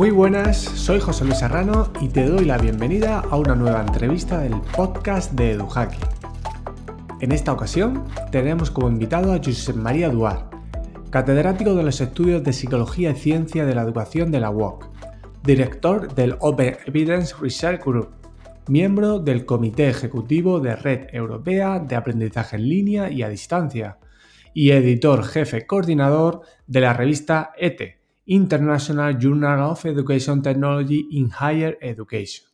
[0.00, 4.38] Muy buenas, soy José Luis Serrano y te doy la bienvenida a una nueva entrevista
[4.38, 5.98] del podcast de EduHacky.
[7.20, 10.48] En esta ocasión tenemos como invitado a Josep María Duar,
[11.10, 14.88] catedrático de los estudios de Psicología y Ciencia de la Educación de la UOC,
[15.44, 18.08] director del Open Evidence Research Group,
[18.68, 23.98] miembro del Comité Ejecutivo de Red Europea de Aprendizaje en Línea y a Distancia,
[24.54, 27.99] y editor jefe coordinador de la revista ETE,
[28.30, 32.48] International Journal of Education Technology in Higher Education.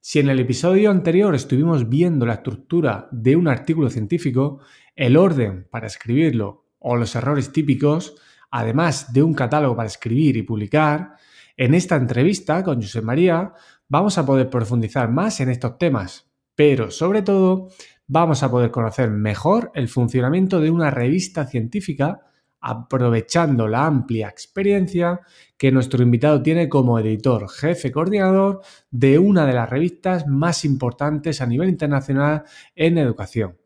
[0.00, 4.58] Si en el episodio anterior estuvimos viendo la estructura de un artículo científico,
[4.96, 8.16] el orden para escribirlo o los errores típicos,
[8.50, 11.14] además de un catálogo para escribir y publicar,
[11.56, 13.52] en esta entrevista con José María
[13.88, 17.68] vamos a poder profundizar más en estos temas, pero sobre todo
[18.08, 22.22] vamos a poder conocer mejor el funcionamiento de una revista científica
[22.60, 25.20] aprovechando la amplia experiencia
[25.56, 31.40] que nuestro invitado tiene como editor jefe coordinador de una de las revistas más importantes
[31.40, 32.44] a nivel internacional
[32.74, 33.58] en educación.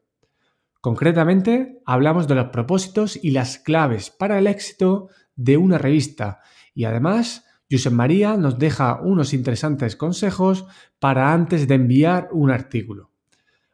[0.80, 6.40] Concretamente, hablamos de los propósitos y las claves para el éxito de una revista
[6.74, 10.66] y además Josep María nos deja unos interesantes consejos
[10.98, 13.10] para antes de enviar un artículo.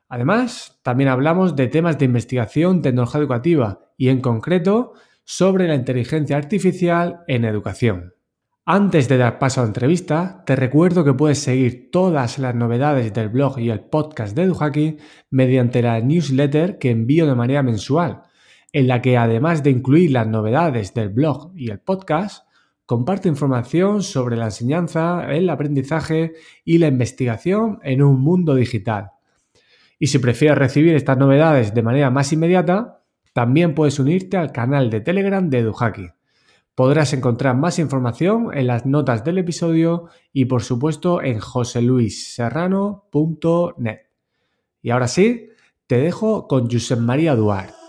[0.08, 4.94] Además, también hablamos de temas de investigación tecnología educativa y en concreto
[5.32, 8.14] sobre la inteligencia artificial en educación.
[8.66, 13.14] Antes de dar paso a la entrevista, te recuerdo que puedes seguir todas las novedades
[13.14, 14.96] del blog y el podcast de EduHacky
[15.30, 18.22] mediante la newsletter que envío de manera mensual,
[18.72, 22.44] en la que además de incluir las novedades del blog y el podcast,
[22.84, 26.32] comparto información sobre la enseñanza, el aprendizaje
[26.64, 29.12] y la investigación en un mundo digital.
[29.96, 32.99] Y si prefieres recibir estas novedades de manera más inmediata,
[33.32, 36.08] también puedes unirte al canal de Telegram de EduHacky.
[36.74, 43.98] Podrás encontrar más información en las notas del episodio y por supuesto en joseluisserrano.net.
[44.82, 45.50] Y ahora sí,
[45.86, 47.79] te dejo con Josep María Duarte.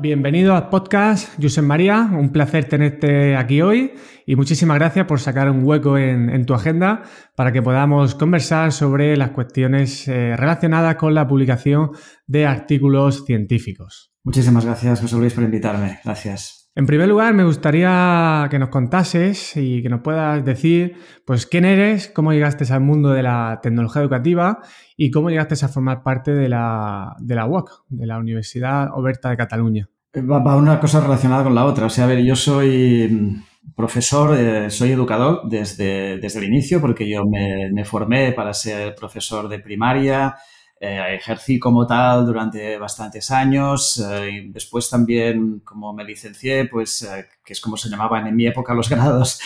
[0.00, 2.08] Bienvenido al podcast, Josep María.
[2.12, 3.94] Un placer tenerte aquí hoy
[4.26, 7.02] y muchísimas gracias por sacar un hueco en, tu agenda
[7.34, 11.90] para que podamos conversar sobre las cuestiones eh, relacionadas con la publicación
[12.28, 14.12] de artículos científicos.
[14.22, 15.98] Muchísimas gracias, José Luis, por invitarme.
[16.04, 16.57] Gracias.
[16.78, 20.94] En primer lugar, me gustaría que nos contases y que nos puedas decir,
[21.24, 24.60] pues, quién eres, cómo llegaste al mundo de la tecnología educativa
[24.96, 27.48] y cómo llegaste a formar parte de la, de la
[27.88, 29.88] de la Universidad Oberta de Cataluña.
[30.12, 31.86] Eh, va, una cosa relacionada con la otra.
[31.86, 36.80] O sea, a ver, yo soy mm, profesor, eh, soy educador desde, desde el inicio,
[36.80, 40.36] porque yo me formé para ser profesor de primaria,
[40.80, 47.02] eh, ejercí como tal durante bastantes años eh, y después también como me licencié, pues
[47.02, 49.40] eh, que es como se llamaban en mi época los grados,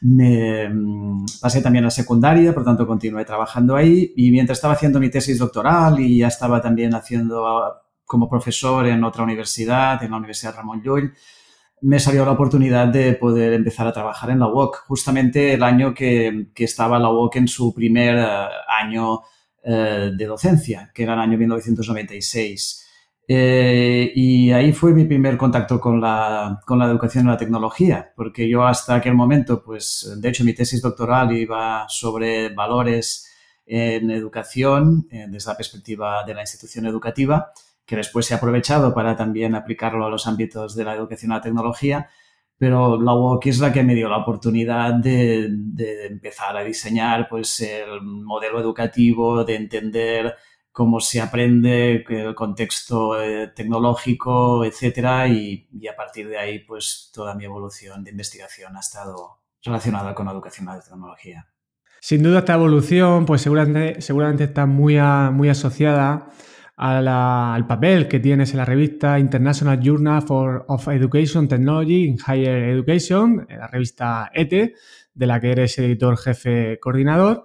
[0.00, 4.12] me mm, pasé también a secundaria, por tanto continué trabajando ahí.
[4.16, 8.88] Y mientras estaba haciendo mi tesis doctoral y ya estaba también haciendo ah, como profesor
[8.88, 11.14] en otra universidad, en la Universidad Ramón Llull,
[11.82, 15.94] me salió la oportunidad de poder empezar a trabajar en la UOC, justamente el año
[15.94, 18.18] que, que estaba la UOC en su primer
[18.80, 19.22] año
[19.64, 22.86] eh, de docencia, que era el año 1996.
[23.26, 28.12] Eh, y ahí fue mi primer contacto con la, con la educación y la tecnología,
[28.14, 33.26] porque yo hasta aquel momento, pues de hecho mi tesis doctoral iba sobre valores
[33.64, 37.52] en educación eh, desde la perspectiva de la institución educativa,
[37.86, 41.34] que después se ha aprovechado para también aplicarlo a los ámbitos de la educación y
[41.34, 42.10] la tecnología
[42.56, 45.46] pero la UOC es la que me dio la oportunidad de,
[46.08, 50.34] empezar a diseñar pues, el modelo educativo, de entender
[50.70, 57.34] cómo se aprende, el contexto eh, tecnológico, etcétera, y, a partir de ahí, pues toda
[57.34, 61.48] mi evolución de investigación ha estado relacionada con la educación y la tecnología.
[62.00, 64.98] Sin duda esta evolución, pues seguramente, seguramente está muy,
[65.32, 66.30] muy asociada
[66.76, 72.70] al papel que tienes en la revista International Journal for, of Education Technology in Higher
[72.70, 74.74] Education, la revista ETE,
[75.14, 77.44] de la que eres editor jefe coordinador.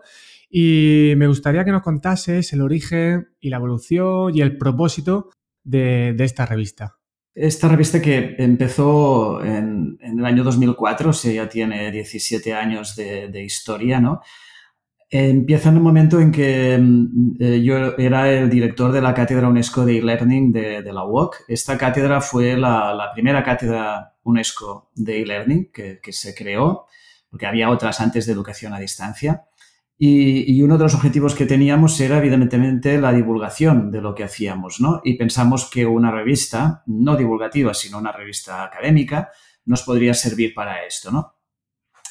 [0.50, 5.30] Y me gustaría que nos contases el origen y la evolución y el propósito
[5.64, 6.98] de, esta revista.
[7.36, 13.28] Esta revista que empezó en, el año 2004, o sea, ya tiene 17 años de,
[13.28, 14.22] de historia, ¿no?
[15.12, 19.50] Empieza en el momento en que mm, eh, yo era el director de la cátedra
[19.50, 21.46] UNESCO de e-learning de, la UOC.
[21.48, 26.86] Esta cátedra fue la, primera cátedra UNESCO de e-learning que, se creó,
[27.30, 29.46] porque había otras antes de educación a distancia.
[29.98, 34.80] Y, uno de los objetivos que teníamos era, evidentemente, la divulgación de lo que hacíamos,
[34.80, 35.02] ¿no?
[35.04, 39.30] Y pensamos que una revista, no divulgativa, sino una revista académica,
[39.66, 41.34] nos podría servir para esto, ¿no?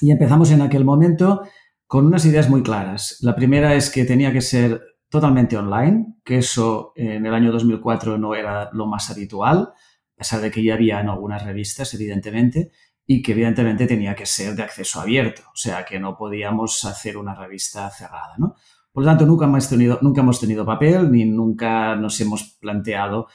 [0.00, 1.42] Y empezamos en aquel momento
[1.88, 3.16] con unas ideas muy claras.
[3.22, 8.18] La primera es que tenía que ser totalmente online, que eso en el año 2004
[8.18, 12.72] no era lo más habitual, a pesar de que ya había en algunas revistas, evidentemente,
[13.06, 17.16] y que evidentemente tenía que ser de acceso abierto, o sea que no podíamos hacer
[17.16, 18.54] una revista cerrada, ¿no?
[18.92, 23.28] Por lo tanto, nunca hemos tenido, nunca hemos tenido papel ni nunca nos hemos planteado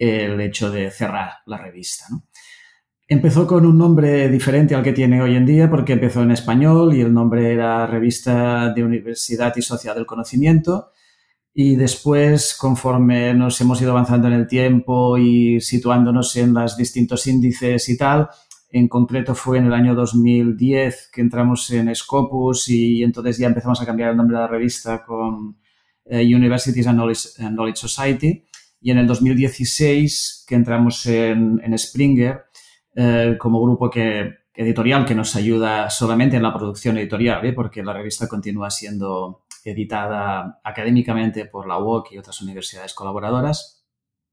[0.00, 2.24] el hecho de cerrar la revista, ¿no?
[3.12, 6.94] Empezó con un nombre diferente al que tiene hoy en día porque empezó en español
[6.94, 10.92] y el nombre era Revista de Universidad y Sociedad del Conocimiento.
[11.52, 17.26] Y después, conforme nos hemos ido avanzando en el tiempo y situándonos en los distintos
[17.26, 18.28] índices y tal,
[18.70, 23.82] en concreto fue en el año 2010 que entramos en Scopus y entonces ya empezamos
[23.82, 25.56] a cambiar el nombre de la revista con
[26.04, 28.44] eh, Universities and Knowledge, Society.
[28.80, 32.44] Y en el 2016 que entramos en, en Springer
[32.94, 37.52] eh, como grupo que, editorial que nos ayuda solamente en la producción editorial, ¿eh?
[37.52, 43.86] porque la revista continúa siendo editada académicamente por la UOC y otras universidades colaboradoras.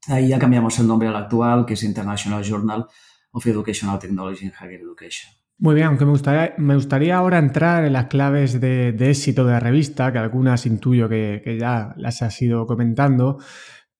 [0.07, 2.85] Ahí ya cambiamos el nombre al actual, que es International Journal
[3.31, 5.31] of Educational Technology in Higher Education.
[5.59, 9.53] Muy bien, aunque me gustaría, me gustaría ahora entrar en las claves de, éxito de
[9.53, 13.39] la revista, que algunas intuyo que, que, ya las has ido comentando.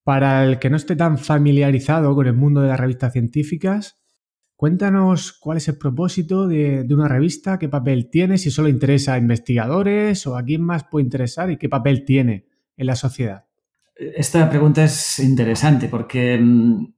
[0.04, 3.97] Para el que no esté tan familiarizado con el mundo de las revistas científicas,
[4.58, 9.18] Cuéntanos cuál es el propósito de, una revista, qué papel tiene, si solo interesa a
[9.18, 13.44] investigadores o a quién más puede interesar y qué papel tiene en la sociedad.
[13.94, 16.92] Esta pregunta es interesante porque mm,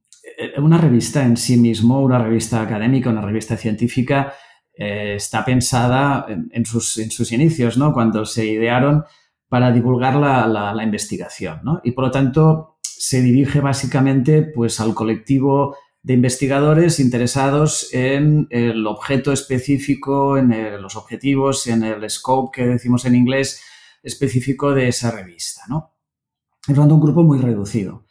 [0.57, 4.33] una revista en sí mismo, una revista académica, una revista científica,
[4.73, 7.93] eh, está pensada en, sus, inicios, ¿no?
[7.93, 9.03] cuando se idearon
[9.47, 11.61] para divulgar la, investigación.
[11.83, 18.87] Y por lo tanto se dirige básicamente pues, al colectivo de investigadores interesados en el
[18.87, 23.61] objeto específico, en los objetivos, en el scope que decimos en inglés
[24.01, 25.93] específico de esa revista, ¿no?
[26.67, 28.05] Es un grupo muy reducido.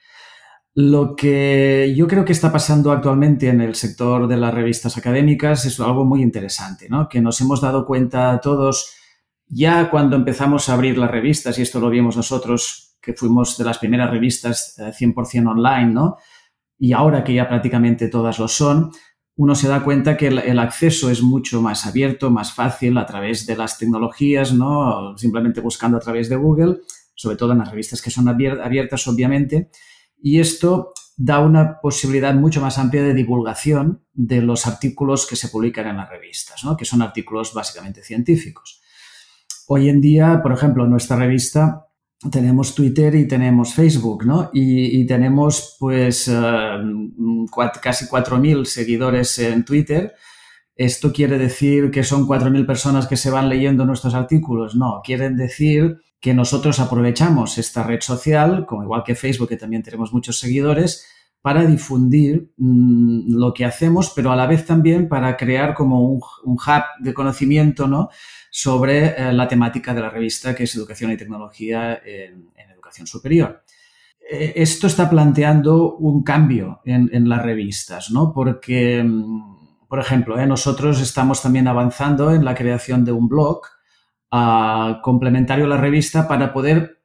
[0.75, 5.65] Lo que yo creo que está pasando actualmente en el sector de las revistas académicas
[5.65, 7.09] es algo muy interesante, ¿no?
[7.09, 8.95] Que nos hemos dado cuenta todos
[9.49, 13.65] ya cuando empezamos a abrir las revistas, y esto lo vimos nosotros, que fuimos de
[13.65, 16.19] las primeras revistas 100% eh, online, ¿no?
[16.81, 18.91] Y ahora que ya prácticamente todas lo son,
[19.37, 23.47] uno se da cuenta que el, acceso es mucho más abierto, más fácil a través
[23.47, 25.17] de las tecnologías, ¿no?
[25.17, 26.79] Simplemente buscando a través de Google,
[27.15, 29.71] sobre todo en las revistas que son abiertas, obviamente.
[30.23, 35.49] Y esto da una posibilidad mucho más amplia de divulgación de los artículos que se
[35.49, 36.79] publican en las revistas, ¿no?
[36.79, 38.81] que son artículos básicamente científicos.
[39.69, 41.90] Hoy en día, por ejemplo, nuestra revista
[42.29, 44.51] tenemos Twitter y tenemos Facebook, ¿no?
[44.53, 46.79] Y, tenemos pues eh,
[47.81, 50.15] casi 4.000 seguidores en Twitter.
[50.77, 54.75] ¿Esto quiere decir que son 4.000 personas que se van leyendo nuestros artículos?
[54.75, 59.83] No, quieren decir que nosotros aprovechamos esta red social, como igual que Facebook, que también
[59.83, 61.07] tenemos muchos seguidores,
[61.41, 66.21] para difundir mm, lo que hacemos, pero a la vez también para crear como un
[66.45, 68.11] hub de conocimiento, ¿no?
[68.51, 73.63] Sobre eh, la temática de la revista, que es Educación y Tecnología en, Educación Superior.
[74.29, 78.33] Eh, esto está planteando un cambio en, las revistas, ¿no?
[78.33, 83.63] Porque, mm, por ejemplo, eh, nosotros estamos también avanzando en la creación de un blog
[84.33, 87.03] ah, complementario a la revista para poder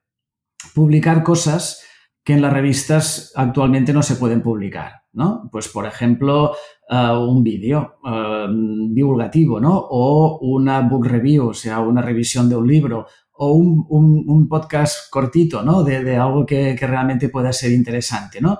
[0.74, 1.84] publicar cosas
[2.24, 5.48] que en las revistas actualmente no se pueden publicar, ¿no?
[5.52, 6.56] Pues, por ejemplo,
[6.90, 8.48] un vídeo eh,
[8.90, 9.76] divulgativo, ¿no?
[9.76, 15.62] O una book review, o sea, una revisión de un libro, o un, podcast cortito,
[15.62, 15.84] ¿no?
[15.84, 18.60] De, algo que, que, realmente pueda ser interesante, ¿no?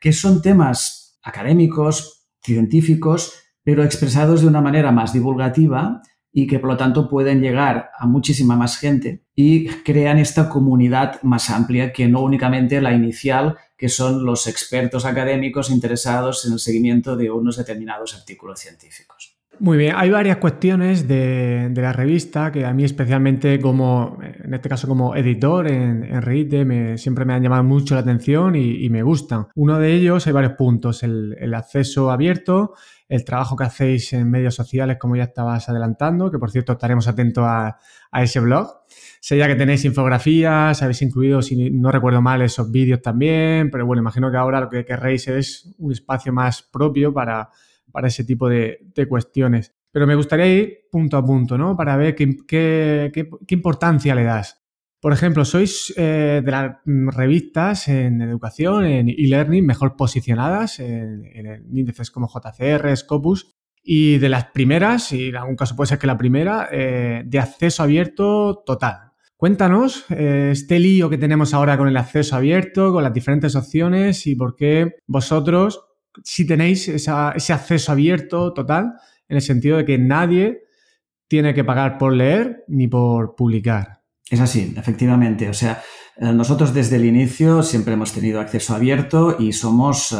[0.00, 6.00] Que son temas académicos, científicos, pero expresados de una manera más divulgativa
[6.32, 11.22] y que por lo tanto pueden llegar a muchísima más gente y crean esta comunidad
[11.22, 16.58] más amplia que no únicamente la inicial, que son los expertos académicos interesados en el
[16.58, 19.36] seguimiento de unos determinados artículos científicos.
[19.58, 24.68] Muy bien, hay varias cuestiones de, la revista que a mí especialmente como, en este
[24.68, 29.02] caso como editor en, en me, siempre me han llamado mucho la atención y, me
[29.02, 29.48] gustan.
[29.54, 32.74] Uno de ellos hay varios puntos, el acceso abierto,
[33.08, 37.06] el trabajo que hacéis en medios sociales, como ya estabas adelantando, que por cierto estaremos
[37.06, 37.78] atentos a,
[38.12, 38.84] ese blog.
[39.20, 43.86] Sé ya que tenéis infografías, habéis incluido, si no recuerdo mal, esos vídeos también, pero
[43.86, 47.50] bueno, imagino que ahora lo que querréis es un espacio más propio para
[48.04, 49.74] ese tipo de, cuestiones.
[49.94, 51.76] Pero me gustaría ir punto a punto, ¿no?
[51.76, 53.12] Para ver qué,
[53.48, 54.60] importancia le das
[55.00, 61.22] por ejemplo, sois eh, de las revistas en educación, en e-learning, mejor posicionadas en,
[61.70, 63.54] índices como JCR, Scopus.
[63.82, 67.38] y de las primeras, y en algún caso puede ser que la primera, eh, de
[67.38, 69.12] acceso abierto total.
[69.36, 74.26] Cuéntanos eh, este lío que tenemos ahora con el acceso abierto, con las diferentes opciones
[74.26, 75.84] y por qué vosotros
[76.22, 78.94] si tenéis ese acceso abierto total,
[79.28, 80.64] en el sentido de que nadie
[81.28, 84.02] tiene que pagar por leer ni por publicar.
[84.30, 85.48] Es así, efectivamente.
[85.48, 85.82] O sea,
[86.16, 90.14] eh, nosotros desde el inicio siempre hemos tenido acceso abierto y somos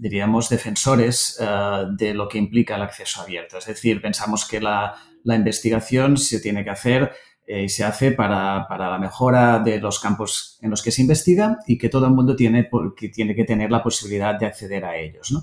[0.00, 3.58] diríamos, defensores eh, de lo que implica el acceso abierto.
[3.58, 7.12] Es decir, pensamos que la, investigación se tiene que hacer
[7.46, 11.58] eh, y se hace para, la mejora de los campos en los que se investiga
[11.66, 14.96] y que todo el mundo tiene que, tiene que tener la posibilidad de acceder a
[14.96, 15.34] ellos.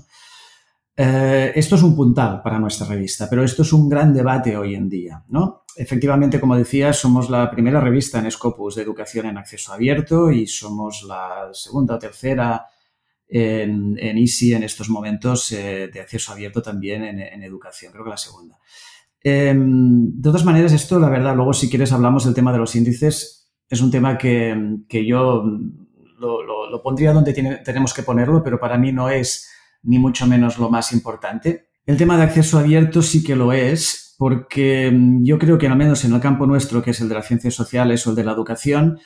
[1.00, 4.74] Eh, esto es un puntal para nuestra revista, pero esto es un gran debate hoy
[4.74, 5.22] en día.
[5.28, 5.62] ¿no?
[5.76, 10.48] Efectivamente, como decía, somos la primera revista en Scopus de educación en acceso abierto y
[10.48, 12.66] somos la segunda o tercera
[13.28, 18.10] en, en Easy en estos momentos eh, de acceso abierto también en, educación, creo que
[18.10, 18.58] la segunda.
[19.22, 22.74] Em, de todas maneras, esto, la verdad, luego si quieres hablamos del tema de los
[22.74, 25.44] índices, es un tema que, que yo
[26.18, 27.32] lo, lo, pondría donde
[27.64, 29.48] tenemos que ponerlo, pero para mí no es
[29.82, 31.68] ni mucho menos lo más importante.
[31.86, 34.92] El tema de acceso abierto sí que lo es, porque
[35.22, 37.54] yo creo que al menos en el campo nuestro, que es el de las ciencias
[37.54, 38.98] sociales o el de la educación,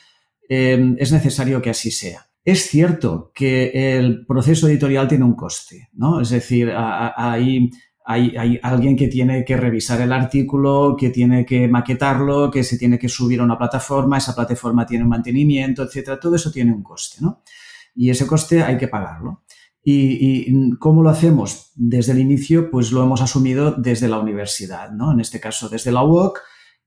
[0.48, 2.26] em, es necesario que así sea.
[2.44, 6.20] Es cierto que el proceso editorial tiene un coste, ¿no?
[6.20, 7.70] Es decir, hay,
[8.04, 12.98] hay, alguien que tiene que revisar el artículo, que tiene que maquetarlo, que se tiene
[12.98, 16.18] que subir a una plataforma, esa plataforma tiene un mantenimiento, etcétera.
[16.18, 17.42] Todo eso tiene un coste, ¿no?
[17.94, 19.42] Y ese coste hay que pagarlo.
[19.84, 21.72] ¿Y, ¿Y, cómo lo hacemos?
[21.74, 25.12] Desde el inicio, pues lo hemos asumido desde la universidad, ¿no?
[25.12, 26.38] En este caso, desde la UOC.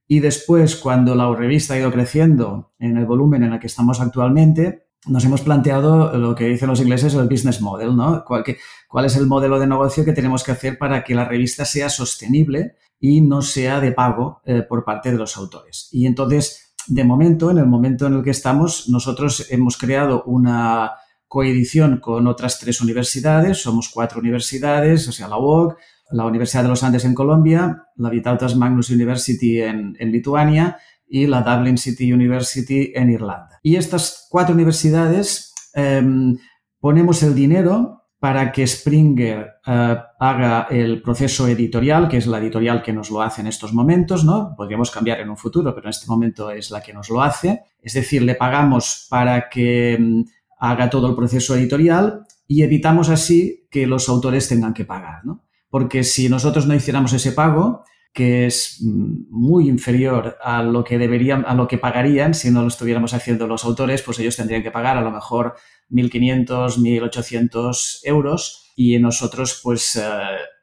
[0.08, 4.00] Y después, cuando la revista ha ido creciendo en el volumen en el que estamos
[4.00, 8.24] actualmente, nos hemos planteado lo que dicen los ingleses el business model, ¿no?
[8.24, 8.44] ¿Cuál,
[8.88, 11.88] ¿Cuál, es el modelo de negocio que tenemos que hacer para que la revista sea
[11.88, 15.88] sostenible y no sea de pago eh, por parte de los autores?
[15.92, 20.92] Y entonces, de momento, en el momento en el que estamos, nosotros hemos creado una
[21.28, 25.76] coedición con otras tres universidades, somos cuatro universidades, o sea, la UOC,
[26.10, 30.78] la Universidad de los Andes en Colombia, la Vitautas Magnus University en, en Lituania
[31.08, 33.58] y la Dublin City University en Irlanda.
[33.62, 36.36] Y estas cuatro universidades em,
[36.80, 42.82] ponemos el dinero para que Springer eh, haga el proceso editorial, que es la editorial
[42.82, 44.54] que nos lo hace en estos momentos, ¿no?
[44.56, 47.62] Podríamos cambiar en un futuro, pero en este momento es la que nos lo hace.
[47.80, 50.24] Es decir, le pagamos para que em,
[50.58, 55.44] haga todo el proceso editorial y evitamos así que los autores tengan que pagar, ¿no?
[55.68, 57.84] Porque si nosotros no hiciéramos ese pago,
[58.16, 62.62] que es mm, muy inferior a lo que deberían, a lo que pagarían si no
[62.62, 65.54] lo estuviéramos haciendo los autores, pues ellos tendrían que pagar a lo mejor
[65.90, 70.02] 1.500, 1.800 euros y nosotros pues eh,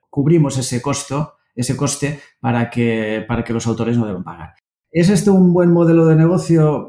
[0.10, 4.56] cubrimos ese costo, ese coste para que, para que los autores no deban pagar.
[4.90, 6.88] ¿Es este un buen modelo de negocio?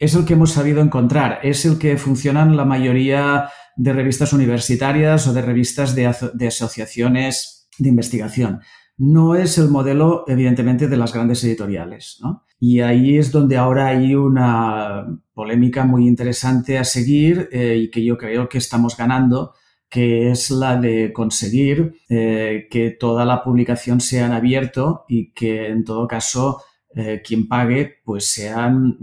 [0.00, 4.32] Mm, es el que hemos sabido encontrar, es el que funcionan la mayoría de revistas
[4.32, 8.60] universitarias o de revistas de, de asociaciones de investigación
[8.98, 12.18] no es el modelo, evidentemente, de las grandes editoriales.
[12.20, 12.44] ¿no?
[12.58, 18.04] Y ahí es donde ahora hay una polémica muy interesante a seguir eh, y que
[18.04, 19.54] yo creo que estamos ganando,
[19.88, 25.68] que es la de conseguir eh, que toda la publicación sea en abierto y que
[25.68, 26.60] en todo caso
[26.94, 28.98] eh, quien pague pues sean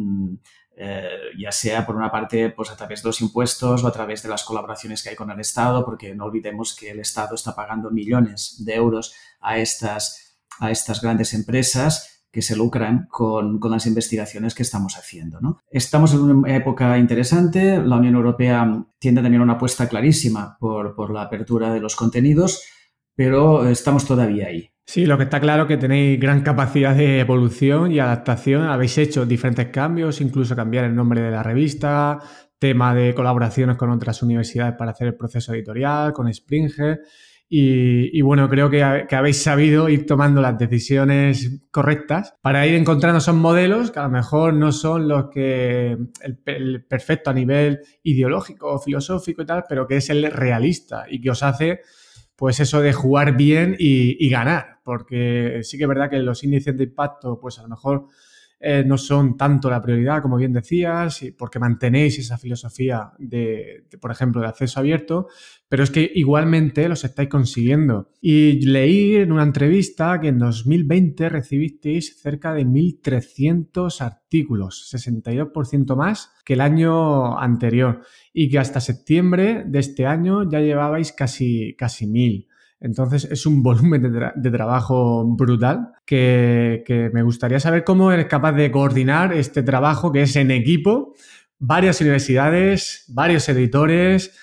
[0.78, 4.24] mm, ya sea por una parte pues a través de los impuestos o a través
[4.24, 7.56] de las colaboraciones que hay con el Estado, porque no olvidemos que el Estado está
[7.56, 13.86] pagando millones de euros a estas, a estas grandes empresas que se lucran con, las
[13.86, 15.40] investigaciones que estamos haciendo.
[15.40, 15.60] ¿no?
[15.70, 21.14] Estamos en una época interesante, la Unión Europea tiene también una apuesta clarísima por, por
[21.14, 22.62] la apertura de los contenidos,
[23.16, 24.75] pero estamos todavía ahí.
[24.88, 28.68] Sí, lo que está claro es que tenéis gran capacidad de evolución y adaptación.
[28.68, 32.20] Habéis hecho diferentes cambios, incluso cambiar el nombre de la revista,
[32.60, 37.02] tema de colaboraciones con otras universidades para hacer el proceso editorial, con Springer.
[37.48, 43.36] Y, bueno, creo que, habéis sabido ir tomando las decisiones correctas para ir encontrando esos
[43.36, 45.96] modelos que a lo mejor no son los que
[46.46, 51.22] el, perfecto a nivel ideológico o filosófico y tal, pero que es el realista y
[51.22, 51.82] que os hace
[52.36, 56.44] pues eso de jugar bien y, y ganar, porque sí que es verdad que los
[56.46, 58.08] índices de impacto pues a lo mejor
[58.60, 64.12] eh, no son tanto la prioridad, como bien decías, porque mantenéis esa filosofía de, por
[64.12, 65.28] ejemplo, de acceso abierto,
[65.68, 68.10] pero es que igualmente los estáis consiguiendo.
[68.22, 76.32] Y leí en una entrevista que en 2020 recibisteis cerca de 1.300 artículos, 62% más
[76.46, 78.02] que el año anterior,
[78.34, 82.48] y que hasta septiembre de este año ya llevabais casi, casi 1.000.
[82.80, 84.02] Entonces es un volumen
[84.36, 90.24] de, trabajo brutal que, me gustaría saber cómo eres capaz de coordinar este trabajo que
[90.24, 91.14] es en equipo,
[91.60, 94.38] varias universidades, varios editores.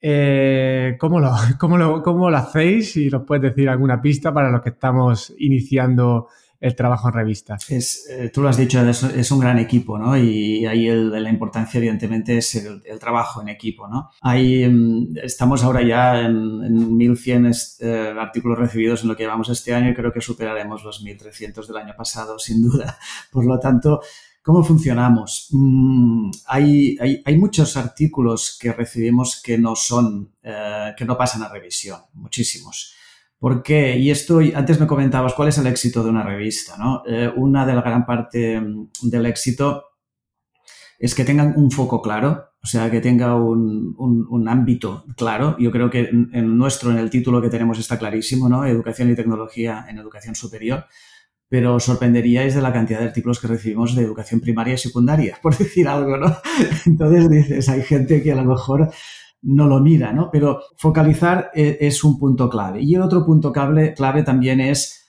[0.00, 2.92] Eh, ¿cómo, lo, cómo, ¿Cómo lo hacéis?
[2.92, 6.28] Si nos puedes decir alguna pista para los que estamos iniciando
[6.64, 7.58] el trabajo en revista.
[7.68, 10.16] Es, eh, tú lo has dicho, es, un gran equipo, ¿no?
[10.16, 14.10] Y ahí la importancia, evidentemente, es el, trabajo en equipo, ¿no?
[14.22, 19.74] Ahí mm, estamos ahora ya en, 1.100 eh, artículos recibidos en lo que llevamos este
[19.74, 22.96] año y creo que superaremos los 1.300 del año pasado, sin duda.
[23.30, 24.00] Por lo tanto,
[24.42, 25.48] ¿Cómo funcionamos?
[25.52, 31.48] Mm, hay, hay, muchos artículos que recibimos que no son, eh, que no pasan a
[31.48, 32.94] revisión, muchísimos.
[33.38, 33.98] ¿Por qué?
[33.98, 36.76] Y esto, antes me comentabas, ¿cuál es el éxito de una revista?
[36.78, 37.02] ¿no?
[37.06, 39.84] Eh, una de la gran parte mm, del éxito
[40.98, 45.54] es que tengan un foco claro, o sea, que tenga un, un, ámbito claro.
[45.58, 48.64] Yo creo que en, nuestro, en el título que tenemos está clarísimo, ¿no?
[48.64, 50.86] Educación y tecnología en educación superior.
[51.46, 55.54] Pero sorprenderíais de la cantidad de artículos que recibimos de educación primaria y secundaria, por
[55.58, 56.34] decir algo, ¿no?
[56.86, 58.90] Entonces dices, hay gente que a lo mejor
[59.44, 60.30] no lo mira, ¿no?
[60.30, 62.82] Pero focalizar e, es un punto clave.
[62.82, 65.00] Y el otro punto clave, clave también es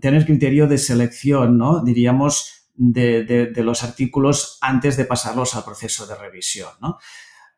[0.00, 1.84] tener criterio de selección, ¿no?
[1.84, 6.98] Diríamos, de, los artículos antes de pasarlos al proceso de revisión, ¿no?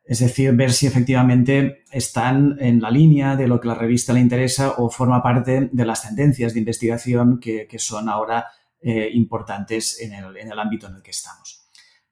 [0.03, 4.19] Es decir, ver si efectivamente están en la línea de lo que la revista le
[4.19, 8.47] interesa o forma parte de las tendencias de investigación que, son ahora
[8.81, 11.60] eh, importantes en el ámbito en el que estamos.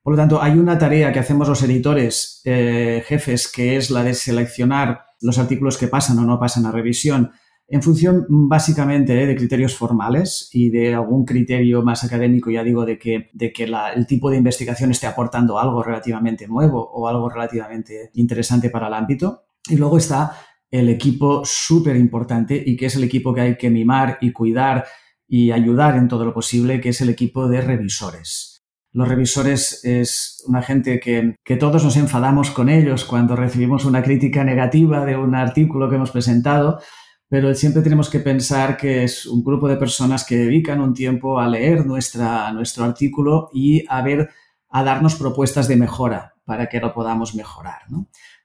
[0.10, 4.04] Por lo tanto, hay una tarea que hacemos los editores eh, jefes, que es la
[4.04, 7.30] de seleccionar los artículos que pasan o no pasan a revisión
[7.68, 12.88] en función básicamente eh, de criterios formales y de algún criterio más académico, ya digo,
[12.88, 17.30] de que, de que el tipo de investigación esté aportando algo relativamente nuevo o algo
[17.30, 19.44] relativamente interesante para el ámbito.
[19.70, 20.36] Y luego está
[20.72, 24.88] el equipo súper importante y que es el equipo que hay que mimar y cuidar
[25.28, 28.49] y ayudar en todo lo posible, que es el equipo de revisores.
[28.92, 34.44] Los revisores es una gente que, todos nos enfadamos con ellos cuando recibimos una crítica
[34.44, 36.80] negativa de un artículo que hemos presentado,
[37.28, 41.40] pero siempre tenemos que pensar que es un grupo de personas que dedican un tiempo
[41.40, 44.30] a leer nuestra, nuestro artículo y a ver,
[44.70, 47.84] a darnos propuestas de mejora para que lo podamos mejorar.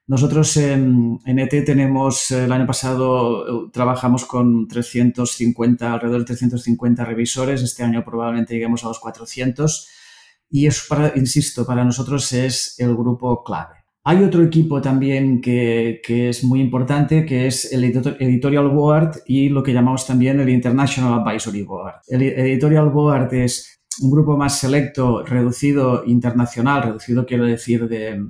[0.07, 7.63] Nosotros en, en, ET tenemos, el año pasado trabajamos con 350, alrededor de 350 revisores,
[7.63, 9.89] este año probablemente lleguemos a los 400
[10.51, 13.85] y eso, para, insisto, para nosotros es el grupo clave.
[14.07, 19.49] Hay otro equipo también que, que, es muy importante, que es el Editorial Board y
[19.49, 21.95] lo que llamamos también el International Advisory Board.
[22.09, 28.23] El Editorial Board es un grupo más selecto, reducido, internacional, reducido quiero decir de,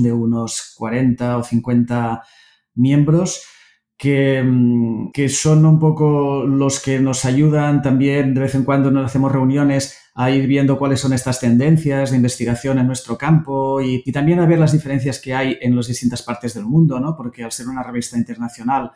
[0.00, 2.22] de unos 40 o 50
[2.74, 3.42] miembros,
[3.96, 4.44] que,
[5.12, 9.30] que, son un poco los que nos ayudan también, de vez en cuando nos hacemos
[9.30, 14.40] reuniones a ir viendo cuáles son estas tendencias de investigación en nuestro campo y, también
[14.40, 17.16] a ver las diferencias que hay en las distintas partes del mundo, ¿no?
[17.16, 18.92] Porque al ser una revista internacional,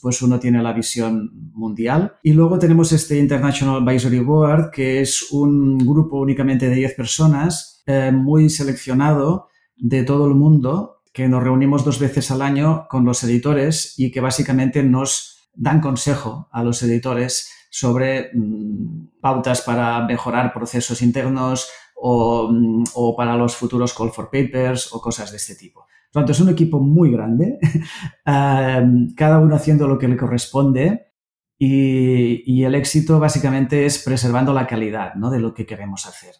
[0.00, 2.16] pues uno tiene la visión mundial.
[2.22, 7.82] Y luego tenemos este International Advisory Board, que es un grupo únicamente de 10 personas,
[7.86, 13.04] eh, muy seleccionado de todo el mundo, que nos reunimos dos veces al año con
[13.04, 20.04] los editores y que básicamente nos dan consejo a los editores sobre mm, pautas para
[20.04, 25.54] mejorar procesos internos mm, o, para los futuros call for papers o cosas de este
[25.54, 25.86] tipo.
[26.12, 27.58] Por tanto, es un equipo muy grande,
[28.26, 31.14] em, cada uno haciendo lo que le corresponde
[31.58, 35.30] y, y, el éxito básicamente es preservando la calidad ¿no?
[35.30, 36.34] de lo que queremos hacer.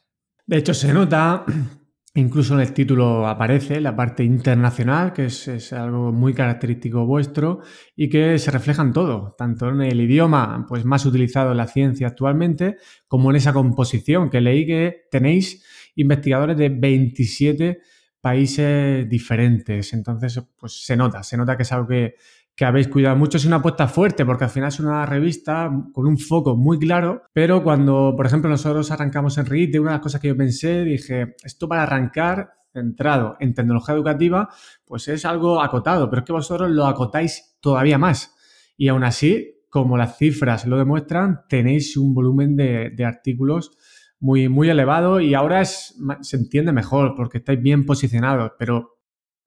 [0.46, 1.46] De hecho, se nota
[2.14, 7.60] Incluso en el título aparece la parte internacional, que es, algo muy característico vuestro
[7.96, 11.66] y que se refleja en todo, tanto en el idioma pues, más utilizado en la
[11.66, 12.76] ciencia actualmente,
[13.08, 17.80] como en esa composición que leí que tenéis investigadores de 27
[18.20, 19.94] países diferentes.
[19.94, 22.16] Entonces, pues se nota, se nota que es algo que,
[22.54, 23.38] que habéis cuidado mucho.
[23.38, 27.22] Es una apuesta fuerte porque al final es una revista con un foco muy claro,
[27.32, 30.84] pero cuando, por ejemplo, nosotros arrancamos en RIT, una de las cosas que yo pensé,
[30.84, 34.48] dije, esto para arrancar centrado en tecnología educativa,
[34.84, 38.34] pues es algo acotado, pero es que vosotros lo acotáis todavía más.
[38.76, 43.76] Y aún así, como las cifras lo demuestran, tenéis un volumen de, de artículos
[44.20, 49.01] muy, muy elevado y ahora se entiende mejor porque estáis bien posicionados, pero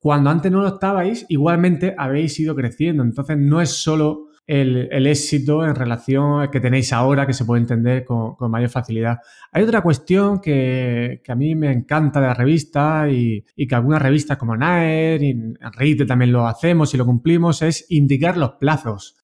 [0.05, 3.01] cuando antes no lo estabais, igualmente habéis ido creciendo.
[3.01, 7.61] Entonces no es solo el, éxito en relación al que tenéis ahora, que se puede
[7.61, 9.17] entender con, mayor facilidad.
[9.51, 14.37] Hay otra cuestión que, a mí me encanta de la revista y, que algunas revistas
[14.37, 19.17] como Naer y Enrique también lo hacemos y lo cumplimos, es indicar los plazos.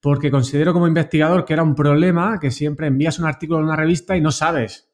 [0.00, 3.74] Porque considero como investigador que era un problema que siempre envías un artículo en una
[3.74, 4.87] revista y no sabes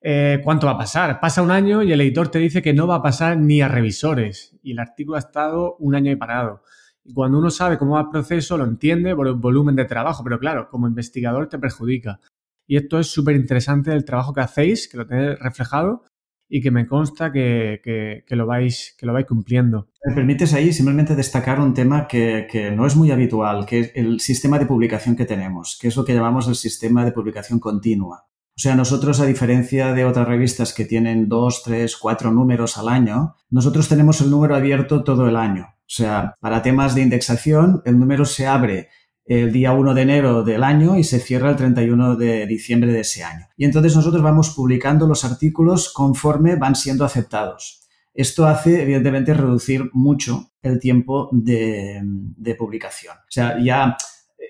[0.00, 1.20] eh, cuánto va a pasar.
[1.20, 3.68] Pasa un año y el editor te dice que no va a pasar ni a
[3.68, 6.62] revisores y el artículo ha estado un año y parado.
[7.04, 10.22] Y cuando uno sabe cómo va el proceso, lo entiende por el volumen de trabajo,
[10.22, 12.20] pero claro, como investigador te perjudica.
[12.66, 16.04] Y esto es súper interesante el trabajo que hacéis, que lo tenéis reflejado
[16.50, 17.80] y que me consta que,
[18.28, 19.88] lo, vais, que lo vais cumpliendo.
[20.04, 23.92] Me permites ahí simplemente destacar un tema que, que, no es muy habitual, que es
[23.94, 27.58] el sistema de publicación que tenemos, que es lo que llamamos el sistema de publicación
[27.58, 28.28] continua.
[28.58, 32.88] O sea, nosotros, a diferencia de otras revistas que tienen dos, tres, cuatro números al
[32.88, 35.68] año, nosotros tenemos el número abierto todo el año.
[35.76, 38.88] O sea, para temas de indexación, el número se abre
[39.26, 43.02] el día 1 de enero del año y se cierra el 31 de diciembre de
[43.02, 43.46] ese año.
[43.56, 47.86] Y entonces nosotros vamos publicando los artículos conforme van siendo aceptados.
[48.12, 53.14] Esto hace, evidentemente, reducir mucho el tiempo de, de publicación.
[53.18, 53.96] O sea, ya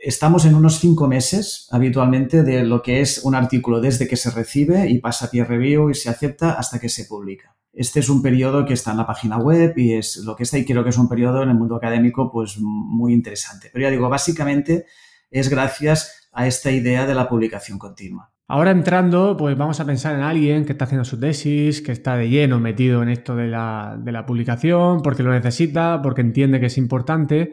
[0.02, 4.30] estamos en unos cinco meses habitualmente de lo que es un artículo desde que se
[4.30, 7.54] recibe y pasa a peer review y se acepta hasta que se publica.
[7.72, 10.58] Este es un periodo que está en la página web y es lo que está
[10.58, 13.70] y creo que es un periodo en el mundo académico pues muy interesante.
[13.72, 14.87] Pero ya digo, básicamente
[15.30, 18.32] es gracias a esta idea de la publicación continua.
[18.50, 22.16] Ahora entrando, pues vamos a pensar en alguien que está haciendo su tesis, que está
[22.16, 26.58] de lleno metido en esto de la, de la publicación, porque lo necesita, porque entiende
[26.58, 27.52] que es importante.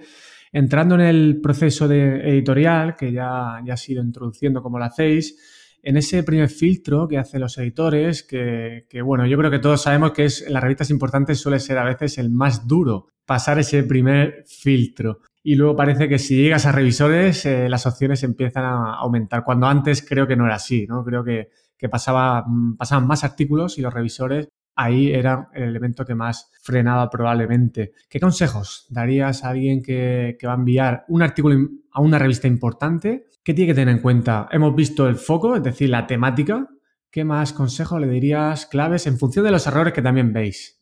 [0.55, 5.37] Entrando en el proceso de editorial, que ya, ya ha sido introduciendo como lo hacéis,
[5.83, 10.13] en ese primer filtro que hacen los editores, que, bueno, yo creo que todos sabemos
[10.13, 13.83] que es, en las revistas importantes suele ser a veces el más duro, pasar ese
[13.83, 15.19] primer filtro.
[15.43, 19.67] Y luego parece que si llegas a revisores, eh, las opciones empiezan a aumentar, cuando
[19.67, 21.03] antes creo que no era así, ¿no?
[21.03, 26.05] Creo que, que pasaba, mm, pasaban más artículos y los revisores ahí era el elemento
[26.05, 27.93] que más frenaba probablemente.
[28.09, 33.25] ¿Qué consejos darías a alguien que, va a enviar un artículo a una revista importante
[33.45, 34.49] ¿Qué tiene que tener en cuenta?
[34.51, 36.67] Hemos visto el foco, es decir, la temática.
[37.11, 40.81] ¿Qué más consejos le dirías claves en función de los errores que también veis?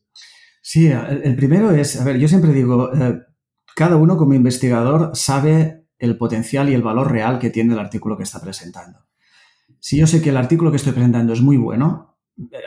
[0.61, 3.19] Sí, el primero es, a ver, yo siempre digo, eh,
[3.75, 8.15] cada uno como investigador sabe el potencial y el valor real que tiene el artículo
[8.15, 8.99] que está presentando.
[9.81, 12.12] Si yo sé que el artículo que estoy presentando es muy bueno,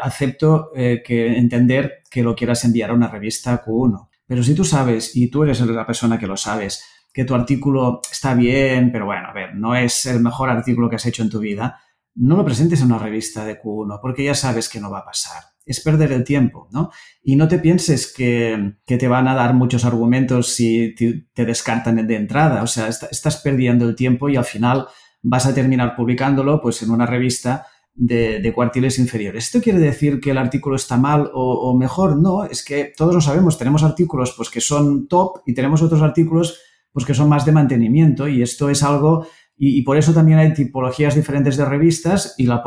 [0.03, 4.09] acepto eh, que entender que lo quieras enviar a una revista Q1.
[4.27, 8.01] Pero si tú sabes, y tú eres la persona que lo sabes, que tu artículo
[8.11, 11.31] está bien, pero bueno, a ver, no es el mejor artículo que has hecho en
[11.31, 11.81] tu vida,
[12.17, 15.05] no lo presentes en una revista de Q1 porque ya sabes que no va a
[15.05, 15.43] pasar.
[15.65, 16.91] Es perder el tiempo, ¿no?
[17.23, 22.17] Y no te pienses que, te van a dar muchos argumentos si te, descartan de
[22.17, 22.63] entrada.
[22.63, 24.87] O sea, estás perdiendo el tiempo y al final
[25.23, 29.47] vas a terminar publicándolo pues en una revista de, cuartiles inferiores.
[29.47, 32.17] ¿Esto quiere decir que el artículo está mal o, mejor?
[32.17, 33.59] No, es que todos lo sabemos.
[33.59, 36.61] Tenemos artículos pues, que son top y tenemos otros artículos
[36.93, 39.27] pues que son más de mantenimiento y esto es algo,
[39.59, 42.63] y, por eso también hay tipologías diferentes de revistas y la,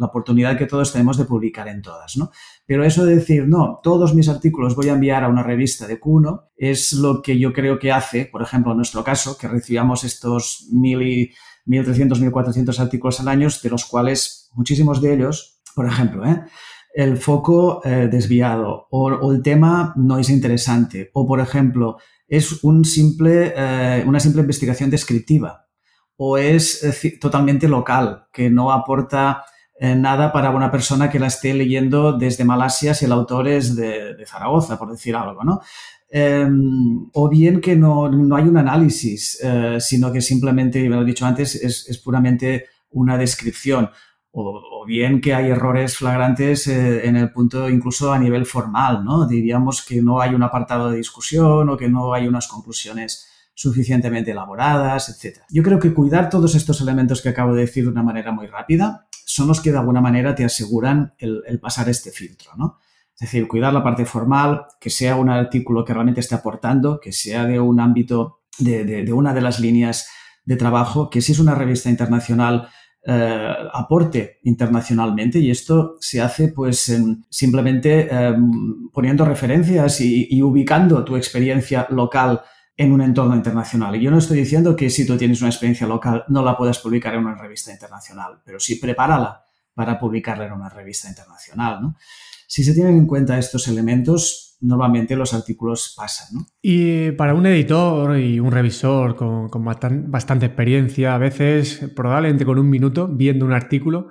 [0.00, 2.32] oportunidad que todos tenemos de publicar en todas, ¿no?
[2.66, 6.00] Pero eso de decir, no, todos mis artículos voy a enviar a una revista de
[6.00, 10.02] Q1 es lo que yo creo que hace, por ejemplo, en nuestro caso, que recibamos
[10.02, 11.32] estos mil y
[11.68, 16.42] 1.300, 1.400 artículos al año, de los cuales muchísimos de ellos, por ejemplo, ¿eh?
[16.94, 24.04] el foco eh, desviado o, el tema no es interesante o, por ejemplo, es eh,
[24.06, 25.66] una simple investigación descriptiva
[26.16, 26.84] o es
[27.20, 29.44] totalmente local, que no aporta
[29.80, 34.16] nada para una persona que la esté leyendo desde Malasia si el autor es de,
[34.26, 35.60] Zaragoza, por decir algo, ¿no?
[36.10, 41.04] Em, o bien que no, hay un análisis, eh, sino que simplemente, me lo he
[41.04, 43.90] dicho antes, es, es puramente una descripción
[44.30, 49.26] o, bien que hay errores flagrantes eh, en el punto incluso a nivel formal, ¿no?
[49.26, 54.30] Diríamos que no hay un apartado de discusión o que no hay unas conclusiones suficientemente
[54.30, 55.40] elaboradas, etc.
[55.50, 58.46] Yo creo que cuidar todos estos elementos que acabo de decir de una manera muy
[58.46, 62.78] rápida son los que de alguna manera te aseguran el, pasar este filtro, ¿no?
[63.20, 67.10] Es decir, cuidar la parte formal, que sea un artículo que realmente esté aportando, que
[67.10, 70.08] sea de un ámbito, de, una de las líneas
[70.44, 72.68] de trabajo, que si es una revista internacional,
[73.04, 76.96] eh, aporte internacionalmente y esto se hace pues
[77.28, 82.40] simplemente em, poniendo referencias y, ubicando tu experiencia local
[82.76, 83.96] en un entorno internacional.
[83.96, 86.78] Y yo no estoy diciendo que si tú tienes una experiencia local no la puedas
[86.78, 91.94] publicar en una revista internacional, pero sí prepárala para publicarla en una revista internacional.
[92.50, 96.46] Si se tienen en cuenta estos elementos, normalmente los artículos pasan.
[96.62, 102.58] Y para un editor y un revisor con, con bastante experiencia, a veces, probablemente con
[102.58, 104.08] un minuto, viendo un artículo,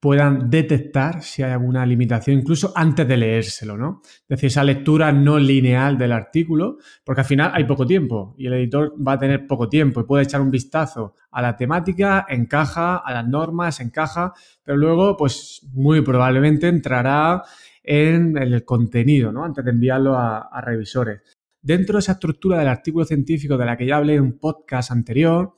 [0.00, 4.02] puedan detectar si hay alguna limitación, incluso antes de leérselo, ¿no?
[4.04, 8.48] Es decir, esa lectura no lineal del artículo, porque al final hay poco tiempo y
[8.48, 12.26] el editor va a tener poco tiempo y puede echar un vistazo a la temática,
[12.28, 17.42] encaja, a las normas, encaja, pero luego, pues muy probablemente entrará
[17.90, 19.44] en el contenido, ¿no?
[19.44, 21.22] Antes de enviarlo a, revisores.
[21.62, 24.90] Dentro de esa estructura del artículo científico de la que ya hablé en un podcast
[24.90, 25.54] anterior,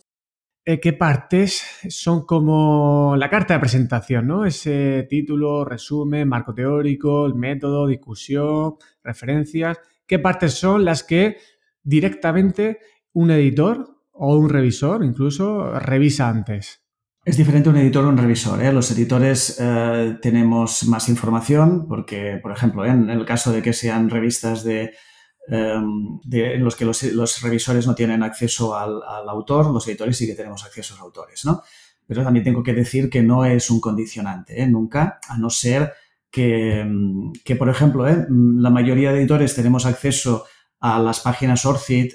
[0.64, 4.46] eh, qué partes son como la carta de presentación, ¿no?
[4.46, 9.80] Ese título, resumen, marco teórico, el método, discusión, referencias.
[10.06, 11.38] ¿Qué partes son las que
[11.82, 12.78] directamente
[13.12, 16.79] un editor o un revisor incluso revisa antes?
[17.30, 18.60] Es diferente un editor o un revisor.
[18.60, 18.72] ¿eh?
[18.72, 24.10] Los editores eh, tenemos más información porque, por ejemplo, en el caso de que sean
[24.10, 24.92] revistas de
[25.52, 30.34] Em, en los que los, revisores no tienen acceso al, autor, los editores sí que
[30.34, 31.62] tenemos acceso a los autores, ¿no?
[32.06, 34.68] Pero también tengo que decir que no es un condicionante, ¿eh?
[34.68, 35.92] nunca, a no ser
[36.30, 40.44] que, em, que por ejemplo, la mayoría de editores tenemos acceso
[40.78, 42.12] a las páginas ORCID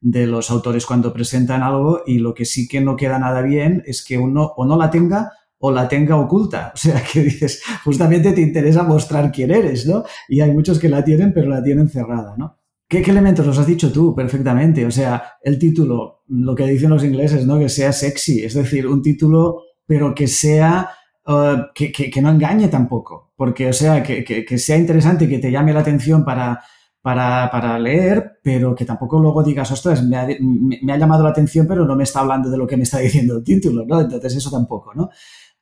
[0.00, 3.82] de los autores cuando presentan algo y lo que sí que no queda nada bien
[3.86, 6.72] es que uno o no la tenga o la tenga oculta.
[6.74, 10.04] O sea, que dices, justamente te interesa mostrar quién eres, ¿no?
[10.28, 12.58] Y hay muchos que la tienen, pero la tienen cerrada, ¿no?
[12.88, 14.84] ¿Qué, elementos los has dicho tú perfectamente?
[14.84, 17.58] O sea, el título, lo que dicen los ingleses, ¿no?
[17.58, 20.90] Que sea sexy, es decir, un título, pero que sea,
[21.26, 25.52] uh, que, que, no engañe tampoco, porque, o sea, que, que, sea interesante, que te
[25.52, 26.64] llame la atención para,
[27.02, 31.30] para, para, leer, pero que tampoco luego digas, ostras, me ha, me ha, llamado la
[31.30, 34.00] atención, pero no me está hablando de lo que me está diciendo el título, ¿no?
[34.00, 35.10] Entonces eso tampoco, ¿no?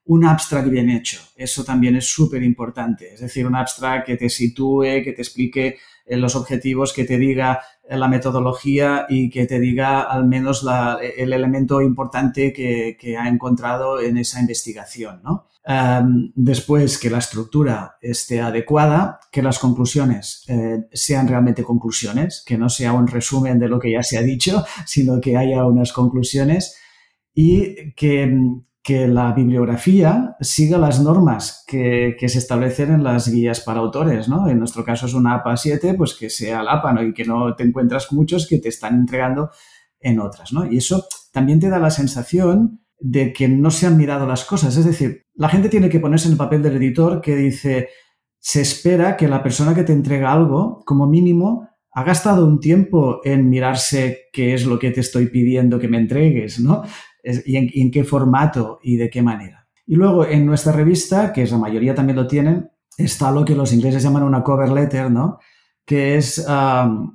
[0.08, 1.20] un abstract bien hecho.
[1.36, 3.12] Eso también es súper importante.
[3.12, 5.76] Es decir, un abstract que te sitúe, que te explique
[6.10, 10.66] los objetivos, que te diga la metodología y que te diga al menos
[11.16, 15.22] el elemento importante que, ha encontrado en esa investigación.
[16.34, 22.68] después, que la estructura esté adecuada, que las conclusiones eh, sean realmente conclusiones, que no
[22.68, 26.76] sea un resumen de lo que ya se ha dicho, sino que haya unas conclusiones
[27.34, 28.34] y que,
[28.88, 34.48] que la bibliografía siga las normas que, se establecen en las guías para autores, ¿no?
[34.48, 37.02] En nuestro caso es una APA 7, pues que sea la APA, ¿no?
[37.02, 39.50] Y que no te encuentras muchos que te están entregando
[40.00, 40.64] en otras, ¿no?
[40.72, 44.74] Y eso también te da la sensación de que no se han mirado las cosas.
[44.78, 47.90] Es decir, la gente tiene que ponerse en el papel del editor que dice,
[48.38, 53.20] se espera que la persona que te entrega algo, como mínimo, ha gastado un tiempo
[53.22, 56.84] en mirarse qué es lo que te estoy pidiendo que me entregues, ¿no?
[57.22, 59.68] Y en, qué formato y de qué manera.
[59.86, 63.54] Y luego en nuestra revista, que es la mayoría también lo tienen, está lo que
[63.54, 65.38] los ingleses llaman una cover letter, ¿no?
[65.84, 66.44] Que es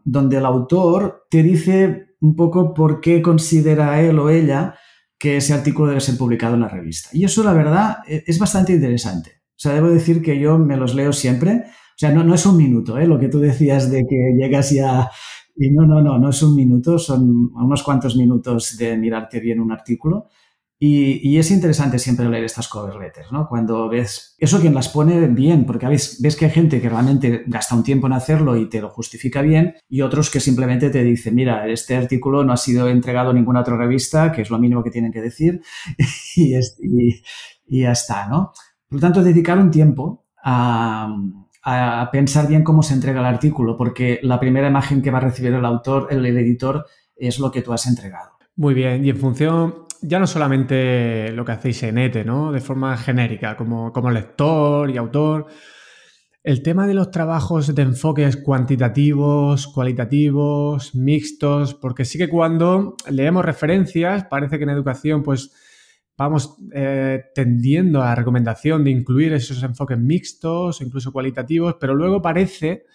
[0.04, 4.76] donde el autor te dice un poco por qué considera él o ella
[5.20, 7.10] que ese artículo debe ser publicado en la revista.
[7.14, 9.42] Y eso, la verdad, e, es bastante interesante.
[9.52, 11.64] O sea, debo decir que yo me los leo siempre.
[11.66, 13.08] O sea, no, no es un minuto, ¿eh?
[13.08, 15.10] Lo que tú decías de que llegas ya
[15.56, 19.60] y no, no, no, no es un minuto, son unos cuantos minutos de mirarte bien
[19.60, 20.28] un artículo.
[20.80, 23.48] Y, y, es interesante siempre leer estas cover letters, ¿no?
[23.48, 27.44] Cuando ves eso quien las pone bien, porque ves, ves que hay gente que realmente
[27.48, 31.02] gasta un tiempo en hacerlo y te lo justifica bien, y otros que simplemente te
[31.02, 34.60] dicen, mira, este artículo no ha sido entregado a ninguna otra revista, que es lo
[34.60, 35.62] mínimo que tienen que decir,
[36.36, 37.24] y, y,
[37.66, 38.52] y ya está, ¿no?
[38.90, 41.08] Por lo tanto, dedicar un tiempo a,
[41.64, 45.22] a pensar bien cómo se entrega el artículo, porque la primera imagen que va a
[45.22, 48.32] recibir el autor, el, editor, es lo que tú has entregado.
[48.56, 52.52] Muy bien, y en función, ya no solamente lo que hacéis en ETE, ¿no?
[52.52, 55.48] De forma genérica, como, como lector y autor,
[56.44, 63.46] el tema de los trabajos de enfoques cuantitativos, cualitativos, mixtos, porque sí que cuando leemos
[63.46, 65.54] referencias, parece que en educación, pues
[66.18, 72.22] vamos eh, tendiendo a la recomendación de incluir esos enfoques mixtos, incluso cualitativos, pero luego
[72.22, 72.86] parece,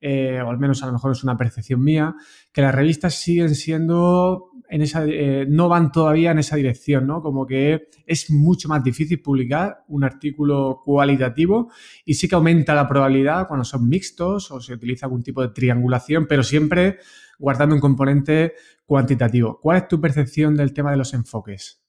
[0.00, 2.14] eh, o al menos a lo mejor es una percepción mía,
[2.52, 7.22] que las revistas siguen siendo en esa, eh, no van todavía en esa dirección, ¿no?
[7.22, 11.70] Como que es mucho más difícil publicar un artículo cualitativo
[12.04, 15.48] y sí que aumenta la probabilidad cuando son mixtos o se utiliza algún tipo de
[15.48, 16.98] triangulación, pero siempre
[17.38, 19.60] guardando un componente cuantitativo.
[19.60, 21.85] ¿Cuál es tu percepción del tema de los enfoques?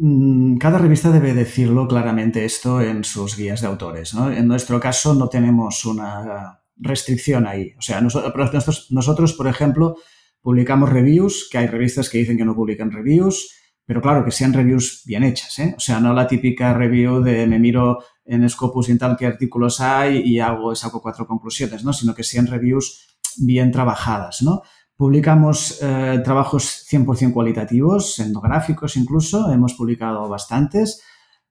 [0.00, 4.14] Mm, cada revista debe decirlo claramente esto en sus guías de autores.
[4.14, 7.74] En nuestro caso no tenemos una restricción ahí.
[7.76, 9.96] O sea, nosotros, nosotros, por ejemplo,
[10.40, 13.50] publicamos reviews, que hay revistas que dicen que no publican reviews,
[13.84, 15.58] pero claro, que sean reviews bien hechas.
[15.58, 15.74] ¿eh?
[15.76, 19.26] O sea, no la típica review de me miro en Scopus y en tal qué
[19.26, 21.92] artículos hay y hago, saco cuatro conclusiones, ¿no?
[21.92, 24.62] Sino que sean reviews bien trabajadas, ¿no?
[24.98, 31.00] Publicamos eh, trabajos 100% cualitativos, etnográficos incluso, hemos publicado bastantes.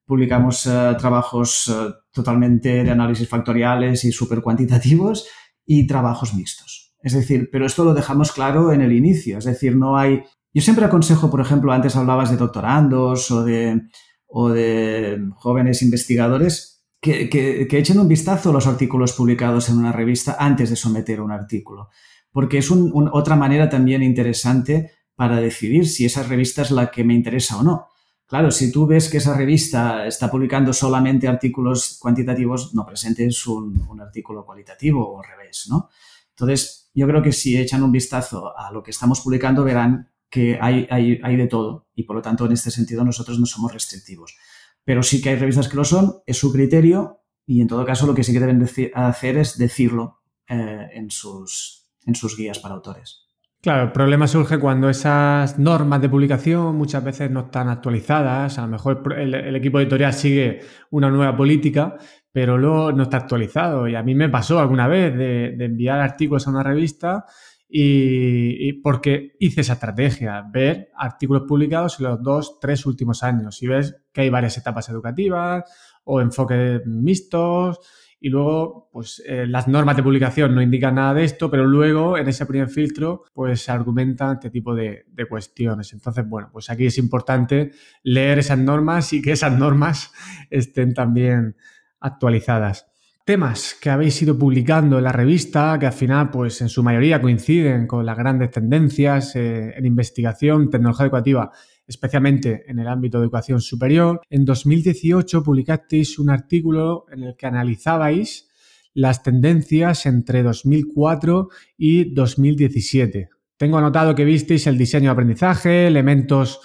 [0.06, 5.30] Publicamos eh, trabajos eh, totalmente de análisis factoriales y súper cuantitativos
[5.66, 6.94] y trabajos mixtos.
[7.02, 10.24] Es decir, pero esto lo dejamos claro en el inicio, es decir, no hay...
[10.54, 13.82] Yo siempre aconsejo, por ejemplo, antes hablabas de doctorandos o de,
[14.28, 19.94] o de jóvenes investigadores, que, que, echen un vistazo a los artículos publicados en una
[19.94, 21.90] revista antes de someter un artículo,
[22.38, 27.16] porque es otra manera también interesante para decidir si esa revista es la que me
[27.16, 27.88] interesa o no.
[28.28, 34.00] Claro, si tú ves que esa revista está publicando solamente artículos cuantitativos, no presentes un,
[34.00, 35.90] artículo cualitativo o al revés, ¿no?
[36.30, 40.60] Entonces, yo creo que si echan un vistazo a lo que estamos publicando, verán que
[40.62, 43.74] hay, hay, hay, de todo y por lo tanto en este sentido nosotros no somos
[43.74, 44.38] restrictivos.
[44.84, 48.06] Pero sí que hay revistas que lo son, es su criterio y en todo caso
[48.06, 52.74] lo que sí que deben hacer es decirlo eh, en, sus, en sus guías para
[52.74, 53.28] autores.
[53.62, 58.62] Claro, el problema surge cuando esas normas de publicación muchas veces no están actualizadas, a
[58.62, 61.98] lo mejor el, equipo editorial sigue una nueva política,
[62.32, 63.88] pero luego no está actualizado.
[63.88, 67.26] Y a mí me pasó alguna vez de, enviar artículos a una revista
[67.68, 73.68] y, porque hice esa estrategia, ver artículos publicados en los dos, tres últimos años y
[73.68, 75.64] ves que hay varias etapas educativas
[76.06, 77.80] o enfoques mixtos
[78.20, 82.18] y luego pues eh, las normas de publicación no indican nada de esto, pero luego
[82.18, 85.94] en ese primer filtro pues se argumentan este tipo de, de cuestiones.
[85.94, 87.72] Entonces, bueno, pues aquí es importante
[88.04, 90.12] leer esas normas y que esas normas
[90.50, 91.56] estén también
[92.00, 92.88] actualizadas
[93.28, 97.22] temas que habéis ido publicando en la revista, que al final, pues en su mayoría
[97.22, 101.52] coinciden con las grandes tendencias eh, en investigación, tecnología educativa,
[101.86, 104.22] especialmente en el ámbito de educación superior.
[104.30, 108.48] En 2018 publicasteis un artículo en el que analizabais
[108.94, 113.28] las tendencias entre 2004 y 2017.
[113.58, 116.62] Tengo anotado que visteis el diseño de aprendizaje, elementos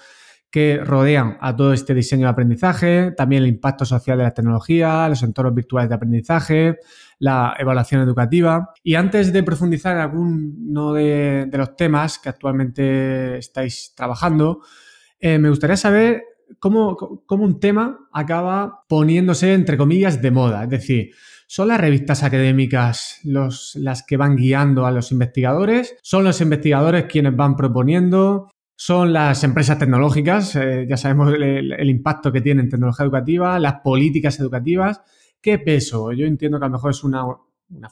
[0.53, 5.09] que rodean a todo este diseño de aprendizaje, también el impacto social de la tecnología,
[5.09, 6.77] los entornos virtuales de aprendizaje,
[7.19, 8.71] la evaluación educativa.
[8.85, 14.61] Y antes de profundizar en alguno de, los temas que actualmente estáis trabajando,
[15.19, 16.23] eh, me gustaría saber
[16.59, 20.65] cómo, un tema acaba poniéndose, entre comillas, de moda.
[20.65, 21.13] Es decir,
[21.53, 25.99] ¿Son las revistas académicas las que van guiando a los investigadores?
[26.01, 28.49] ¿Son los investigadores quienes van proponiendo?
[28.85, 33.75] Son las empresas tecnológicas, eh, ya sabemos el, impacto que tienen en tecnología educativa, las
[33.75, 35.01] políticas educativas.
[35.41, 36.11] ¿Qué peso?
[36.11, 37.25] Yo entiendo que a lo mejor es una,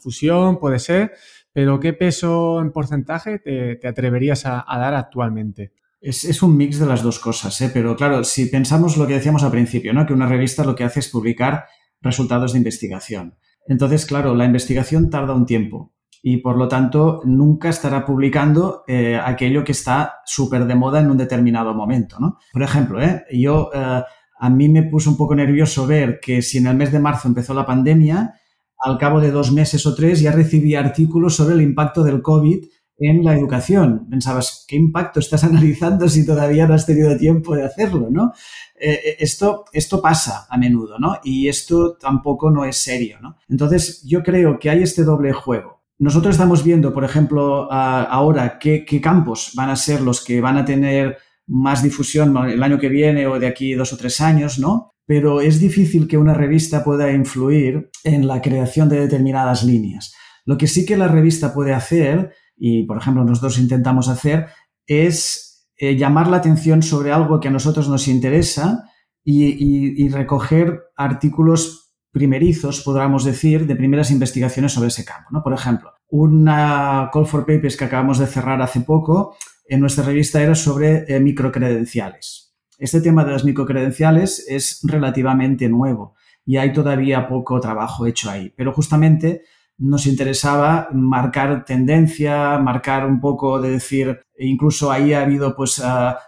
[0.00, 1.12] fusión, puede ser,
[1.52, 5.74] pero ¿qué peso en porcentaje te, atreverías a, dar actualmente?
[6.00, 7.70] Es, un mix de las dos cosas, ¿eh?
[7.72, 10.04] pero claro, si pensamos lo que decíamos al principio, ¿no?
[10.06, 11.66] que una revista lo que hace es publicar
[12.00, 13.36] resultados de investigación.
[13.68, 19.18] Entonces, claro, la investigación tarda un tiempo y por lo tanto nunca estará publicando eh,
[19.22, 22.16] aquello que está súper de moda en un determinado momento.
[22.18, 22.38] ¿no?
[22.52, 23.24] Por ejemplo, ¿eh?
[23.32, 24.02] yo eh,
[24.38, 27.28] a mí me puso un poco nervioso ver que si en el mes de marzo
[27.28, 28.34] empezó la pandemia,
[28.78, 32.64] al cabo de dos meses o tres ya recibí artículos sobre el impacto del COVID
[32.98, 34.06] en la educación.
[34.10, 38.08] Pensabas, ¿qué impacto estás analizando si todavía no has tenido tiempo de hacerlo?
[38.10, 38.32] ¿no?
[38.78, 41.18] esto, esto pasa a menudo, ¿no?
[41.22, 43.36] Y esto tampoco no es serio, ¿no?
[43.46, 49.00] Entonces, yo creo que hay este doble juego nosotros estamos viendo, por ejemplo, ahora qué,
[49.02, 53.26] campos van a ser los que van a tener más difusión el año que viene
[53.26, 54.94] o de aquí dos o tres años, ¿no?
[55.04, 60.14] Pero es difícil que una revista pueda influir en la creación de determinadas líneas.
[60.46, 64.46] Lo que sí que la revista puede hacer, y por ejemplo nosotros intentamos hacer,
[64.86, 68.84] es eh, llamar la atención sobre algo que a nosotros nos interesa
[69.22, 75.28] y, y recoger artículos primerizos, podríamos decir, de primeras investigaciones sobre ese campo.
[75.30, 75.42] ¿no?
[75.42, 80.42] Por ejemplo, una call for papers que acabamos de cerrar hace poco en nuestra revista
[80.42, 82.54] era sobre eh, microcredenciales.
[82.78, 88.52] Este tema de las microcredenciales es relativamente nuevo y hay todavía poco trabajo hecho ahí,
[88.56, 89.42] pero justamente
[89.80, 95.82] nos interesaba marcar tendencia, marcar un poco de decir, incluso ahí ha habido pues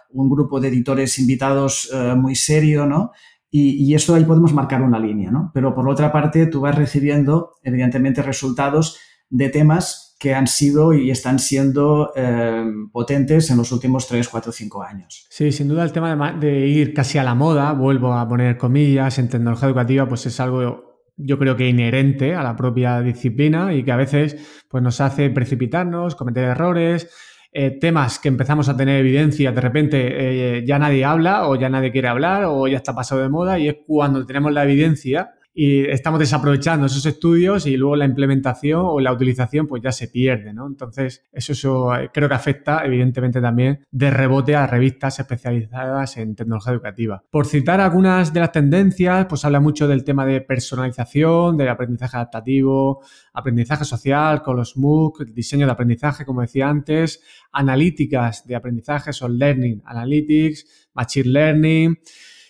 [0.09, 3.11] un grupo de editores invitados eh, muy serio, ¿no?
[3.55, 5.51] Y, esto ahí podemos marcar una línea, ¿no?
[5.53, 8.97] Pero por otra parte, tú vas recibiendo, evidentemente, resultados
[9.29, 14.51] de temas que han sido y están siendo eh, potentes en los últimos 3, 4,
[14.51, 15.27] 5 años.
[15.29, 19.19] Sí, sin duda el tema de, ir casi a la moda, vuelvo a poner comillas,
[19.19, 23.83] en tecnología educativa, pues es algo yo creo que inherente a la propia disciplina y
[23.83, 27.07] que a veces pues, nos hace precipitarnos, cometer errores,
[27.55, 31.69] eh, temas que empezamos a tener evidencia, de repente eh, ya nadie habla o ya
[31.69, 35.35] nadie quiere hablar o ya está pasado de moda y es cuando tenemos la evidencia
[35.53, 40.07] y estamos desaprovechando esos estudios y luego la implementación o la utilización pues ya se
[40.07, 40.65] pierde, ¿no?
[40.65, 46.35] Entonces, eso, eso eh, creo que afecta evidentemente también de rebote a revistas especializadas en
[46.35, 47.23] tecnología educativa.
[47.29, 52.17] Por citar algunas de las tendencias, pues habla mucho del tema de personalización, del aprendizaje
[52.17, 59.13] adaptativo, aprendizaje social con los MOOC, diseño de aprendizaje, como decía antes, analíticas de aprendizaje,
[59.13, 61.99] son learning analytics, machine learning,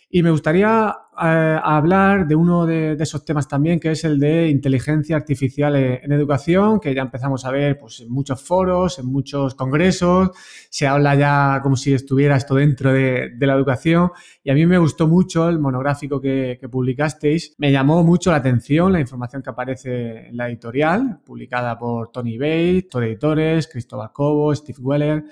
[0.10, 4.50] y me gustaría eh, hablar de uno de, esos temas también, que es el de
[4.50, 9.56] inteligencia artificial en, educación, que ya empezamos a ver pues, en muchos foros, en muchos
[9.56, 10.32] congresos,
[10.70, 14.12] se habla ya como si estuviera esto dentro de, la educación.
[14.44, 17.54] Y a mí me gustó mucho el monográfico que, publicasteis.
[17.58, 22.38] Me llamó mucho la atención la información que aparece en la editorial, publicada por Tony
[22.38, 25.26] Bates, Todd Editores, Cristóbal Cobo, Steve Weller.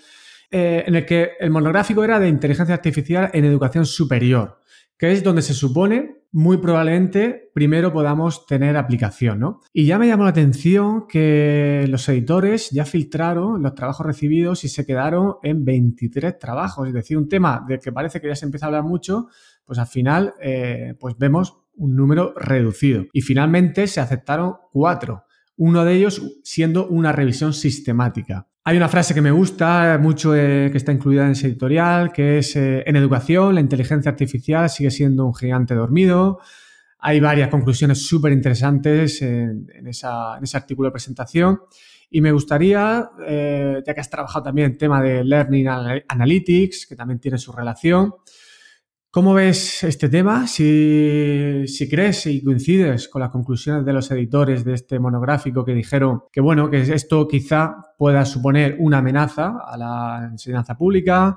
[0.52, 4.61] Eh, en el que el monográfico era de inteligencia artificial en educación superior
[5.02, 9.60] que es donde se supone muy probablemente primero podamos tener aplicación, ¿no?
[9.74, 14.70] Y ya me llamó la atención que los editores ya filtraron los trabajos recibidos y
[14.70, 18.46] se quedaron en 23 trabajos, es decir, un tema del que parece que ya se
[18.46, 19.26] empieza a hablar mucho,
[19.66, 23.06] pues al final eh, pues vemos un número reducido.
[23.12, 25.24] Y finalmente se aceptaron cuatro,
[25.58, 28.51] uno de ellos siendo una revisión sistemática.
[28.64, 32.38] Hay una frase que me gusta mucho eh, que está incluida en ese editorial, que
[32.38, 36.40] es eh, en educación la inteligencia artificial sigue siendo un gigante dormido.
[37.00, 40.06] Hay varias conclusiones súper interesantes en, ese
[40.54, 41.62] artículo de presentación.
[42.12, 45.68] Y me gustaría, eh, ya que has trabajado también en tema de Learning
[46.08, 48.14] Analytics, que también tiene su relación,
[49.14, 50.48] ¿Cómo ves este tema?
[50.48, 56.24] Si, crees y coincides con las conclusiones de los editores de este monográfico que dijeron
[56.32, 61.36] que, bueno, que esto quizá pueda suponer una amenaza a la enseñanza pública,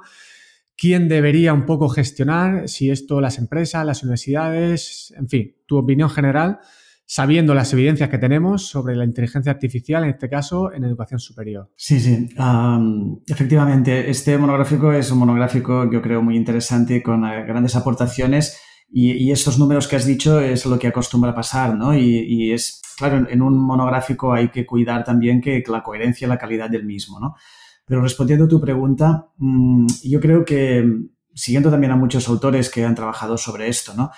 [0.77, 6.11] quién debería un poco gestionar, si esto las empresas, las universidades, en fin, tu opinión
[6.11, 6.61] general
[7.07, 11.71] sabiendo las evidencias que tenemos sobre la inteligencia artificial, en este caso, en educación superior.
[11.77, 12.29] Sí, sí.
[13.27, 18.61] efectivamente, este monográfico es un monográfico, yo creo, muy interesante, con eh, grandes aportaciones.
[18.97, 21.97] Y, estos números que has dicho es lo que acostumbra pasar, ¿no?
[21.97, 26.39] Y, es, claro, en un monográfico hay que cuidar también que, la coherencia y la
[26.39, 27.35] calidad del mismo, ¿no?
[27.87, 30.85] Pero respondiendo a tu pregunta, mm, yo creo que,
[31.35, 34.11] siguiendo también a muchos autores que han trabajado sobre esto, ¿no?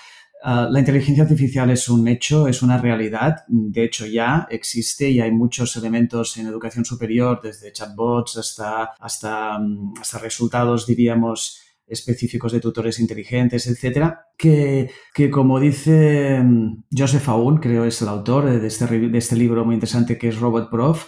[0.43, 3.45] Ah, la inteligencia artificial es un hecho, es una realidad.
[3.49, 9.59] De hecho, ya existe y hay muchos elementos en educación superior, desde chatbots hasta, hasta,
[9.59, 17.29] mm, hasta resultados, diríamos, específicos de tutores inteligentes, etcétera, que, que, como dice mm, Joseph
[17.29, 20.71] Aoun, creo es el autor de este, de este libro muy interesante que es Robot
[20.71, 21.07] Prof,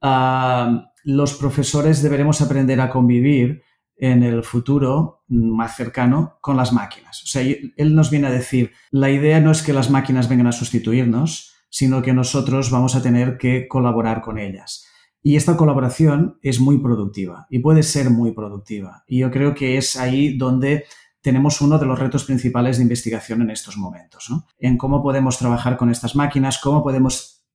[0.00, 3.62] ah, los profesores deberemos aprender a convivir
[3.96, 7.22] en el futuro más cercano con las máquinas.
[7.22, 10.48] O sea, él nos viene a decir, la idea no es que las máquinas vengan
[10.48, 14.86] a sustituirnos, sino que nosotros vamos a tener que colaborar con ellas.
[15.22, 19.04] Y esta colaboración es muy productiva y puede ser muy productiva.
[19.08, 20.84] Y yo creo que es ahí donde
[21.22, 25.78] tenemos uno de los retos principales de investigación en estos momentos, en cómo podemos trabajar
[25.78, 27.46] con estas máquinas, cómo podemos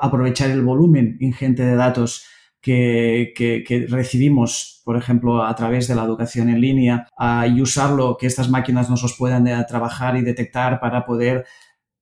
[0.00, 2.24] aprovechar el volumen ingente de datos
[2.60, 7.08] que, recibimos, por ejemplo, a través de la educación en línea
[7.46, 11.46] y usarlo, que estas máquinas nos los puedan eh, trabajar y detectar para poder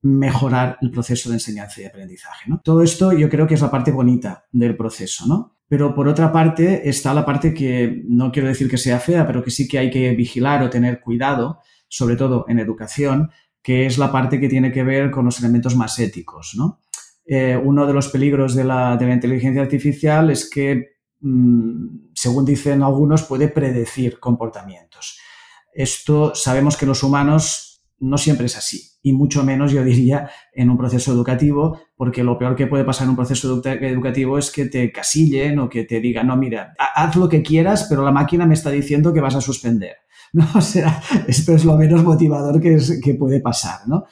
[0.02, 2.50] mejorar el proceso de enseñanza y aprendizaje.
[2.62, 5.56] Todo esto yo creo que es la parte bonita del proceso, ¿no?
[5.68, 9.42] Pero por otra parte está la parte que no quiero decir que sea fea, pero
[9.42, 13.30] que sí que hay que vigilar o tener cuidado, sobre todo en educación,
[13.62, 16.78] que es la parte que tiene que ver con los elementos más éticos, ¿no?
[17.26, 23.24] Eh, uno de los peligros de la, inteligencia artificial es que, mm, según dicen algunos,
[23.24, 25.18] puede predecir comportamientos.
[25.74, 30.70] Esto sabemos que los humanos no siempre es así, y mucho menos, yo diría, en
[30.70, 34.66] un proceso educativo, porque lo peor que puede pasar en un proceso educativo es que
[34.66, 38.46] te casillen o que te digan, no, mira, haz lo que quieras, pero la máquina
[38.46, 39.96] me está diciendo que vas a suspender.
[40.32, 40.44] ¿No?
[40.54, 44.04] O esto es lo menos motivador que, que puede pasar, ¿no?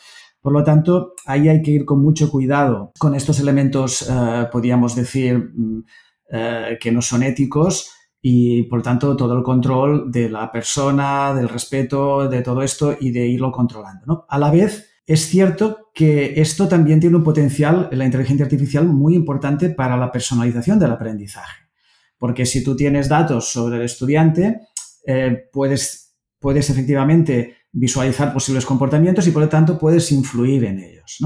[0.44, 4.94] Por lo tanto, ahí hay que ir con mucho cuidado con estos elementos, eh, podríamos
[4.94, 5.84] decir, mm,
[6.32, 7.90] eh, que no son éticos
[8.20, 13.10] y, por tanto, todo el control de la persona, del respeto, de todo esto y
[13.10, 14.26] de irlo controlando.
[14.28, 19.14] A la vez, es cierto que esto también tiene un potencial, la inteligencia artificial, muy
[19.14, 21.70] importante para la personalización del aprendizaje.
[22.18, 24.60] Porque si tú tienes datos sobre el estudiante,
[25.06, 31.18] eh, puedes, puedes efectivamente visualizar posibles comportamientos y por lo tanto puedes influir en ellos.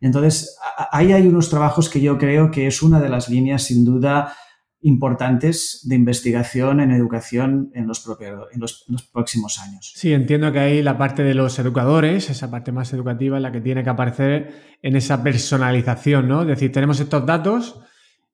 [0.00, 0.56] Entonces,
[0.92, 4.34] ahí hay unos trabajos que yo creo que es una de las líneas sin duda
[4.82, 8.00] importantes de investigación en educación en los,
[9.10, 9.94] próximos años.
[9.96, 13.62] Sí, entiendo que ahí la parte de los educadores, esa parte más educativa, la que
[13.62, 16.42] tiene que aparecer en esa personalización, ¿no?
[16.42, 17.80] Es decir, tenemos estos datos,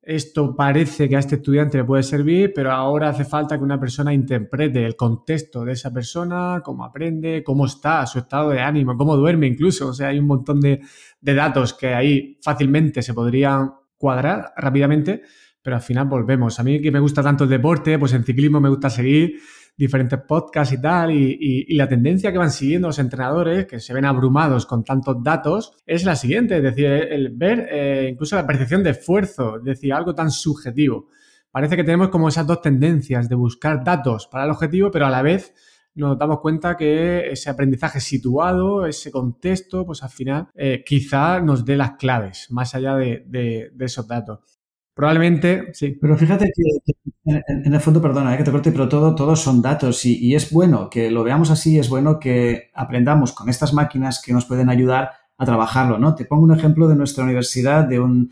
[0.02, 3.78] esto parece que a este estudiante le puede servir, pero ahora hace falta que una
[3.78, 8.96] persona interprete el contexto de esa persona, cómo aprende, cómo está, su estado de ánimo,
[8.96, 9.88] cómo duerme incluso.
[9.88, 10.80] O sea, hay un montón de,
[11.20, 15.22] de datos que ahí fácilmente se podrían cuadrar rápidamente
[15.62, 16.58] pero al final volvemos.
[16.58, 19.40] A mí que me gusta tanto el deporte, pues en ciclismo me gusta seguir
[19.80, 24.04] diferentes podcasts y tal, y, la tendencia que van siguiendo los entrenadores, que se ven
[24.04, 28.82] abrumados con tantos datos, es la siguiente, es decir, el ver eh, incluso la percepción
[28.82, 31.08] de esfuerzo, es decir, algo tan subjetivo.
[31.50, 35.10] Parece que tenemos como esas dos tendencias de buscar datos para el objetivo, pero a
[35.10, 35.54] la vez
[35.94, 41.64] nos damos cuenta que ese aprendizaje situado, ese contexto, pues al final eh, quizá nos
[41.64, 44.59] dé las claves más allá de esos datos.
[44.94, 45.96] Probablemente, sí.
[46.00, 49.62] Pero fíjate que, en, el fondo, perdona eh, que te corte, pero todo, todos son
[49.62, 54.20] datos y, es bueno que lo veamos así, es bueno que aprendamos con estas máquinas
[54.20, 56.14] que nos pueden ayudar a trabajarlo, ¿no?
[56.14, 58.30] Te pongo un ejemplo de nuestra universidad, de un,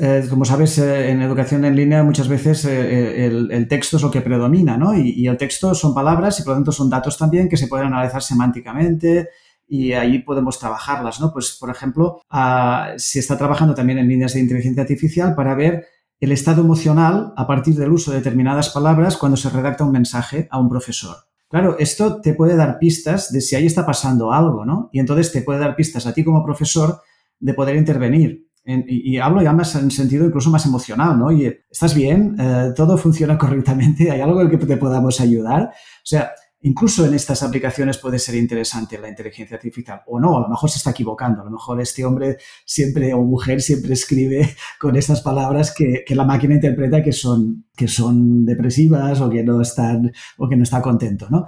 [0.00, 4.22] eh, como sabes, eh, en educación en línea muchas veces el, texto es lo que
[4.22, 4.96] predomina, ¿no?
[4.96, 7.68] Y, y, el texto son palabras y por lo tanto son datos también que se
[7.68, 9.28] pueden analizar semánticamente,
[9.70, 11.32] y ahí podemos trabajarlas, ¿no?
[11.32, 15.86] Pues, por ejemplo, ah, se está trabajando también en líneas de inteligencia artificial para ver
[16.18, 20.48] el estado emocional a partir del uso de determinadas palabras cuando se redacta un mensaje
[20.50, 21.16] a un profesor.
[21.48, 24.90] Claro, esto te puede dar pistas de si ahí está pasando algo, ¿no?
[24.92, 27.00] Y entonces te puede dar pistas a ti como profesor
[27.38, 28.48] de poder intervenir.
[28.64, 31.26] y, hablo ya más en sentido incluso más emocional, ¿no?
[31.26, 32.36] Oye, ¿estás bien?
[32.38, 34.10] Eh, ¿Todo funciona correctamente?
[34.10, 35.62] ¿Hay algo en el que te podamos ayudar?
[35.62, 40.40] O sea, Incluso en estas aplicaciones puede ser interesante la inteligencia artificial o no, a
[40.40, 42.36] lo mejor se está equivocando, a lo mejor este hombre
[42.66, 47.88] siempre o mujer siempre escribe con estas palabras que, la máquina interpreta que son, que
[47.88, 51.46] son depresivas o que no están o que no está contento, ¿no?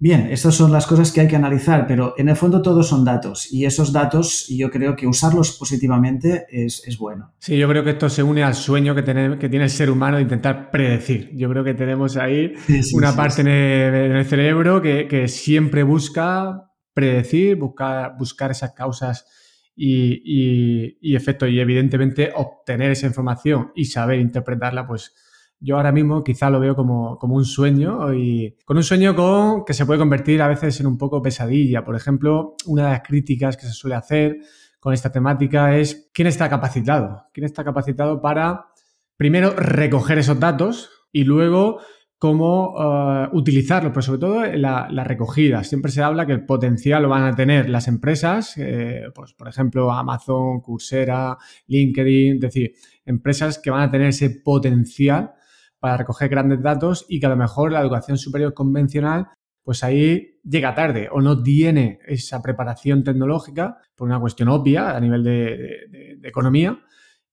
[0.00, 3.04] Bien, estas son las cosas que hay que analizar, pero en el fondo todos son
[3.04, 7.32] datos y esos datos yo creo que usarlos positivamente es, bueno.
[7.40, 9.90] Sí, yo creo que esto se une al sueño que tiene, que tiene el ser
[9.90, 11.32] humano de intentar predecir.
[11.34, 12.54] Yo creo que tenemos ahí
[12.94, 19.26] una parte en, el, cerebro que, siempre busca predecir, buscar, buscar esas causas
[19.74, 25.12] y, y efectos y evidentemente obtener esa información y saber interpretarla, pues
[25.60, 29.86] yo ahora mismo quizá lo veo como, un sueño y con un sueño que se
[29.86, 31.84] puede convertir a veces en un poco pesadilla.
[31.84, 34.38] Por ejemplo, una de las críticas que se suele hacer
[34.78, 37.24] con esta temática es quién está capacitado.
[37.32, 38.66] ¿Quién está capacitado para,
[39.16, 41.80] primero, recoger esos datos y luego
[42.18, 45.62] cómo uh, utilizarlos, pero sobre todo la, la, recogida.
[45.62, 49.46] Siempre se habla que el potencial lo van a tener las empresas, eh, pues por
[49.46, 51.38] ejemplo Amazon, Coursera,
[51.68, 52.72] LinkedIn, es decir,
[53.06, 55.32] empresas que van a tener ese potencial
[55.80, 59.28] para recoger grandes datos y que a lo mejor la educación superior convencional
[59.68, 64.98] pues ahí llega tarde o no tiene esa preparación tecnológica por una cuestión obvia a
[64.98, 66.80] nivel de, economía.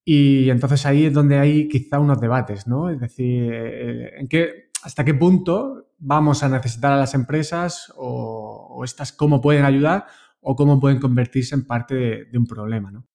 [0.04, 2.90] Y entonces ahí es donde hay quizá unos debates, ¿no?
[2.90, 8.82] Es decir, eh, ¿en qué, ¿hasta qué punto vamos a necesitar a las empresas o,
[8.84, 10.06] estas cómo pueden ayudar
[10.42, 13.08] o cómo pueden convertirse en parte de, de un problema, ¿no?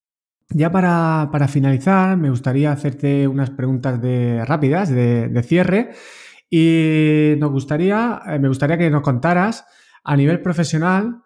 [0.53, 5.91] Ya para, finalizar, me gustaría hacerte unas preguntas de, rápidas de, cierre
[6.51, 9.65] y nos gustaría, eh, me gustaría que nos contaras
[10.03, 11.23] a nivel profesional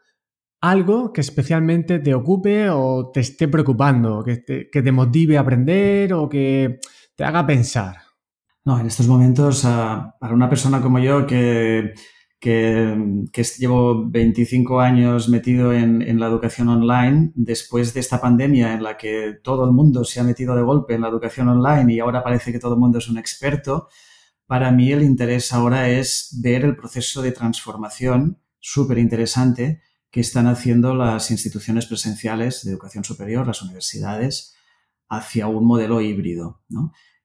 [0.61, 5.41] algo que especialmente te ocupe o te esté preocupando, que te, que te motive a
[5.41, 6.81] aprender o que
[7.16, 7.97] te haga pensar.
[8.66, 11.93] No, en estos momentos, ah, para una persona como yo que
[12.45, 18.99] que, llevo 25 años metido en, la educación online, después de esta pandemia en la
[18.99, 22.22] que todo el mundo se ha metido de golpe en la educación online y ahora
[22.22, 23.88] parece que todo el mundo es un experto,
[24.47, 29.80] para mí el interés ahora es ver el proceso de transformación súper interesante
[30.11, 34.55] que están haciendo las instituciones presenciales de educación superior, las universidades,
[35.09, 36.61] hacia un modelo híbrido.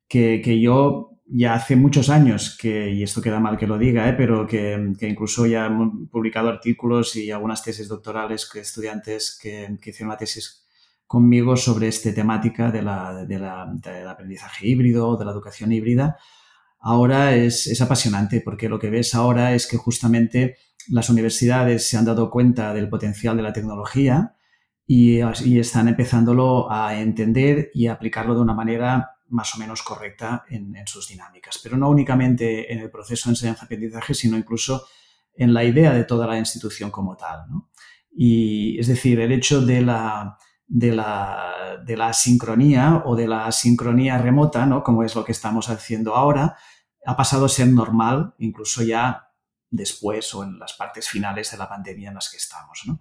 [0.08, 4.10] Que, que yo ya hace muchos años que, y esto queda mal que lo diga,
[4.10, 4.14] ¿eh?
[4.14, 10.10] pero que, incluso ya han publicado artículos y algunas tesis doctorales que estudiantes que, hicieron
[10.10, 10.66] la tesis
[11.06, 16.18] conmigo sobre esta temática de la, de del aprendizaje híbrido, de la educación híbrida.
[16.80, 20.58] Ahora es, es, apasionante porque lo que ves ahora es que justamente
[20.88, 24.36] las universidades se han dado cuenta del potencial de la tecnología
[24.88, 29.82] y, y están empezándolo a entender y a aplicarlo de una manera más o menos
[29.84, 34.86] correcta en, sus dinámicas, pero no únicamente en el proceso de enseñanza-aprendizaje, sino incluso
[35.34, 37.46] en la idea de toda la institución como tal.
[38.12, 43.46] Y es decir, el hecho de la, de la, de la asincronía o de la
[43.46, 44.84] asincronía remota, ¿no?
[44.84, 46.58] como es lo que estamos haciendo ahora,
[47.06, 49.30] ha pasado a ser normal, incluso ya
[49.70, 52.82] después o en las partes finales de la pandemia en las que estamos.
[52.86, 53.00] ¿no?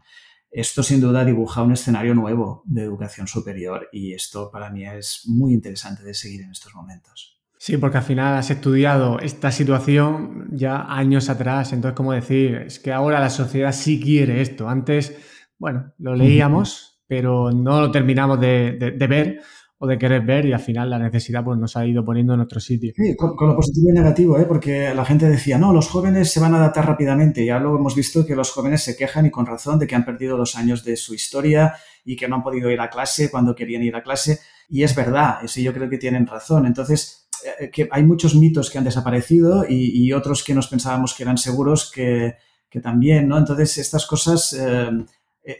[0.50, 5.22] Esto sin duda dibuja un escenario nuevo de educación superior y esto para mí es
[5.26, 7.38] muy interesante de seguir en estos momentos.
[7.58, 12.78] Sí, porque al final has estudiado esta situación ya años atrás, entonces, como decir, es
[12.78, 14.68] que ahora la sociedad sí quiere esto.
[14.68, 15.16] Antes,
[15.58, 19.40] bueno, lo leíamos, pero no lo terminamos de, de ver
[19.80, 22.40] o de querer ver y al final la necesidad pues, nos ha ido poniendo en
[22.40, 22.92] otro sitio.
[22.96, 24.44] Sí, con, lo positivo y negativo, ¿eh?
[24.44, 27.44] porque la gente decía, no, los jóvenes se van a adaptar rápidamente.
[27.44, 30.04] Ya luego hemos visto que los jóvenes se quejan y con razón de que han
[30.04, 31.74] perdido dos años de su historia
[32.04, 34.40] y que no han podido ir a clase cuando querían ir a clase.
[34.68, 36.66] Y es verdad, eso yo creo que tienen razón.
[36.66, 37.28] Entonces,
[37.60, 41.38] eh, que hay muchos mitos que han desaparecido y, otros que nos pensábamos que eran
[41.38, 42.34] seguros que,
[42.68, 43.38] que también, ¿no?
[43.38, 44.52] Entonces, estas cosas...
[44.54, 45.04] Eh, eh,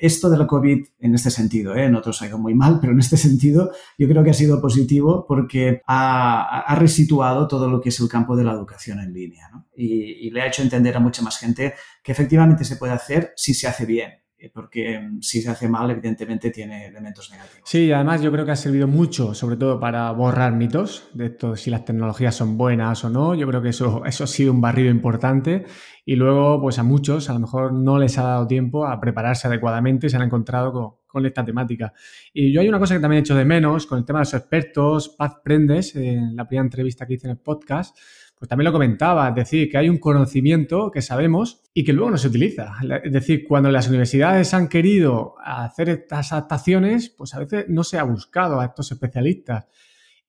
[0.01, 1.85] esto de la COVID en este sentido, ¿eh?
[1.85, 4.61] en otros ha ido muy mal, pero en este sentido yo creo que ha sido
[4.61, 9.51] positivo porque ha, resituado todo lo que es el campo de la educación en línea
[9.75, 13.33] y, y, le ha hecho entender a mucha más gente que efectivamente se puede hacer
[13.37, 14.11] si se hace bien.
[14.41, 17.69] Eh, porque mm, si se hace mal, evidentemente tiene elementos negativos.
[17.69, 21.57] Sí, además yo creo que ha servido mucho, sobre todo para borrar mitos de esto,
[21.57, 23.35] si las tecnologías son buenas o no.
[23.35, 25.67] Yo creo que eso, eso ha sido un barrido importante
[26.05, 29.49] y luego, pues a muchos a lo mejor no les ha dado tiempo a prepararse
[29.49, 31.93] adecuadamente y se han encontrado con, con esta temática.
[32.33, 34.27] Y yo hay una cosa que también he hecho de menos con el tema de
[34.27, 37.99] los expertos, Paz Prendes, en la primera entrevista que hice en el podcast,
[38.39, 42.11] pues también lo comentaba, es decir, que hay un conocimiento que sabemos y que luego
[42.11, 42.73] no se utiliza.
[43.03, 47.99] Es decir, cuando las universidades han querido hacer estas adaptaciones, pues a veces no se
[47.99, 49.67] ha buscado a estos especialistas.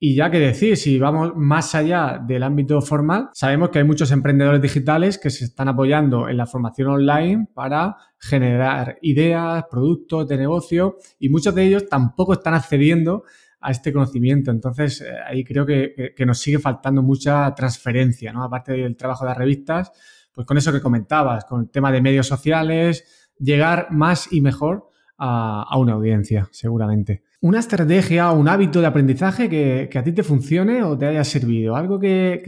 [0.01, 4.11] Y ya que decir, si vamos más allá del ámbito formal, sabemos que hay muchos
[4.11, 10.37] emprendedores digitales que se están apoyando en la formación online para generar ideas, productos de
[10.37, 13.23] negocio y muchos de ellos tampoco están accediendo
[13.61, 14.51] a este conocimiento.
[14.51, 18.43] Entonces, eh, ahí creo que, nos sigue faltando mucha transferencia, ¿no?
[18.43, 19.91] Aparte del trabajo de las revistas,
[20.33, 24.89] pues con eso que comentabas, con el tema de medios sociales, llegar más y mejor
[25.17, 27.23] a, una audiencia, seguramente.
[27.41, 31.23] Una estrategia o un hábito de aprendizaje que, a ti te funcione o te haya
[31.23, 32.41] servido, algo que,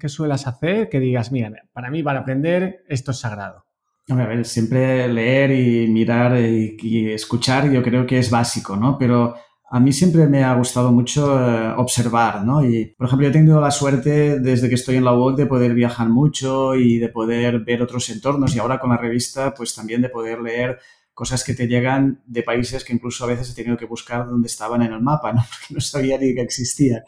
[0.00, 3.64] que, suelas hacer, que digas, mira, para mí para aprender esto es sagrado.
[4.08, 8.96] A ver, siempre leer y mirar y, y, escuchar yo creo que es básico, ¿no?
[8.96, 9.34] Pero
[9.76, 12.64] a mí siempre me ha gustado mucho eh, observar, ¿no?
[12.64, 15.44] Y, por ejemplo, yo he tenido la suerte desde que estoy en la UOC de
[15.44, 19.74] poder viajar mucho y de poder ver otros entornos y ahora con la revista, pues
[19.74, 20.78] también de poder leer
[21.12, 24.46] cosas que te llegan de países que incluso a veces he tenido que buscar dónde
[24.46, 25.44] estaban en el mapa, ¿no?
[25.50, 27.02] Porque no sabía ni que existían.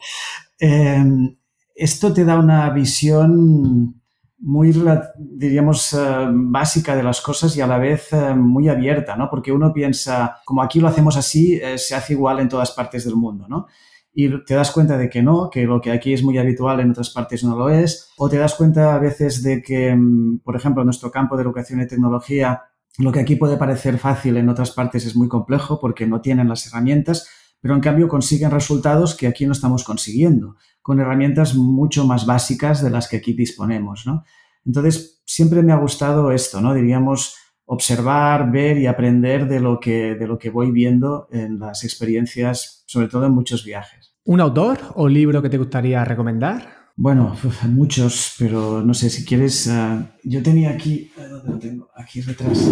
[0.59, 1.35] Em,
[1.73, 3.99] esto te da una visión
[4.41, 4.73] muy,
[5.17, 5.97] diríamos, eh,
[6.31, 9.29] básica de las cosas y a la vez eh, muy abierta, ¿no?
[9.29, 13.03] Porque uno piensa, como aquí lo hacemos así, eh, se hace igual en todas partes
[13.03, 13.67] del mundo, ¿no?
[14.13, 16.91] Y te das cuenta de que no, que lo que aquí es muy habitual en
[16.91, 20.55] otras partes no lo es, o te das cuenta a veces de que, mm, por
[20.55, 22.63] ejemplo, en nuestro campo de educación y tecnología,
[22.97, 26.49] lo que aquí puede parecer fácil en otras partes es muy complejo porque no tienen
[26.49, 27.29] las herramientas,
[27.61, 32.83] pero en cambio consiguen resultados que aquí no estamos consiguiendo con herramientas mucho más básicas
[32.83, 34.23] de las que aquí disponemos, ¿no?
[34.65, 36.73] Entonces, siempre me ha gustado esto, ¿no?
[36.73, 41.83] Diríamos, observar, ver y aprender de lo que, de lo que voy viendo en las
[41.83, 44.15] experiencias, sobre todo en muchos viajes.
[44.25, 46.79] ¿Un autor o libro que te gustaría recomendar?
[46.95, 47.35] Bueno,
[47.67, 49.67] muchos, pero no sé si quieres.
[49.67, 51.11] Uh, yo tenía aquí.
[51.15, 51.89] ¿Dónde lo tengo?
[51.95, 52.67] Aquí detrás.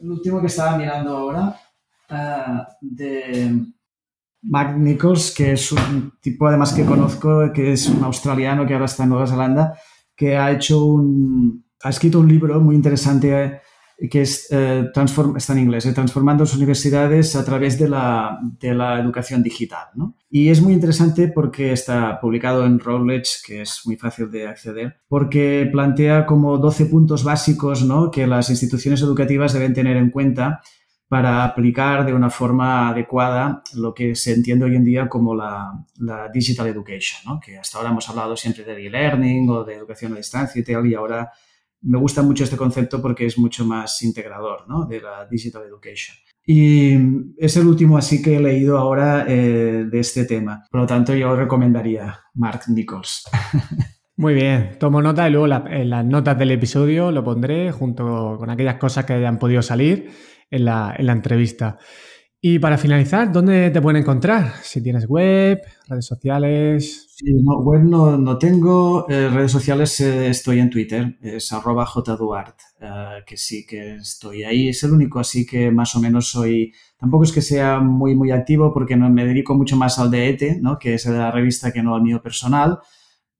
[0.00, 1.56] El último que estaba mirando ahora,
[2.10, 3.66] uh, de
[4.42, 8.86] Mark Nichols, que es un tipo además que conozco, que es un australiano que ahora
[8.86, 9.78] está en Nueva Zelanda,
[10.14, 13.60] que ha hecho un, ha escrito un libro muy interesante
[14.10, 14.90] que es, eh,
[15.36, 19.88] está en inglés, eh, Transformando las universidades a través de la, de la educación digital.
[19.94, 20.14] ¿no?
[20.30, 25.00] Y es muy interesante porque está publicado en Routledge, que es muy fácil de acceder,
[25.08, 28.10] porque plantea como 12 puntos básicos ¿no?
[28.10, 30.60] que las instituciones educativas deben tener en cuenta
[31.08, 35.84] para aplicar de una forma adecuada lo que se entiende hoy en día como la,
[36.32, 37.40] digital education, ¿no?
[37.40, 40.86] que hasta ahora hemos hablado siempre de e-learning o de educación a distancia y tal,
[40.86, 41.32] y ahora
[41.80, 44.84] me gusta mucho este concepto porque es mucho más integrador ¿no?
[44.84, 46.16] de la digital education.
[46.44, 46.94] Y
[47.36, 50.64] es el último así que he leído ahora eh, de este tema.
[50.70, 53.24] Por lo tanto, yo recomendaría Mark Nichols.
[54.16, 58.50] Muy bien, tomo nota y luego en las notas del episodio lo pondré junto con
[58.50, 60.10] aquellas cosas que hayan podido salir
[60.50, 61.78] en la, entrevista.
[62.40, 64.52] Y para finalizar, ¿dónde te pueden encontrar?
[64.62, 67.08] Si tienes web, redes sociales.
[67.16, 69.06] Sí, no, web no, tengo.
[69.08, 74.44] Eh, redes sociales eh, estoy en Twitter, es arroba jduart, eh, que sí que estoy
[74.44, 74.68] ahí.
[74.68, 76.72] Es el único, así que más o menos soy.
[76.96, 80.28] Tampoco es que sea muy, muy activo porque no, me dedico mucho más al de
[80.28, 80.78] ETE, ¿no?
[80.78, 82.78] que es la revista, que no al mío personal.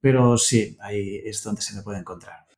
[0.01, 2.48] Pero sí, ahí es donde se me puede encontrar.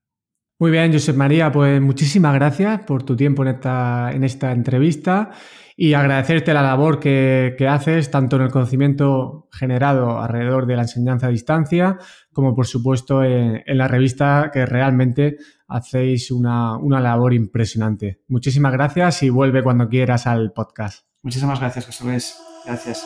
[0.61, 5.31] Muy bien, Josep María, pues muchísimas gracias por tu tiempo en esta, en esta entrevista
[5.75, 11.25] y agradecerte la labor que, haces tanto en el conocimiento generado alrededor de la enseñanza
[11.25, 11.97] a distancia
[12.31, 15.37] como por supuesto en, la revista que realmente
[15.67, 18.21] hacéis una, una, labor impresionante.
[18.27, 21.07] Muchísimas gracias y vuelve cuando quieras al podcast.
[21.23, 22.37] Muchísimas gracias, José Luis.
[22.67, 23.03] Gracias.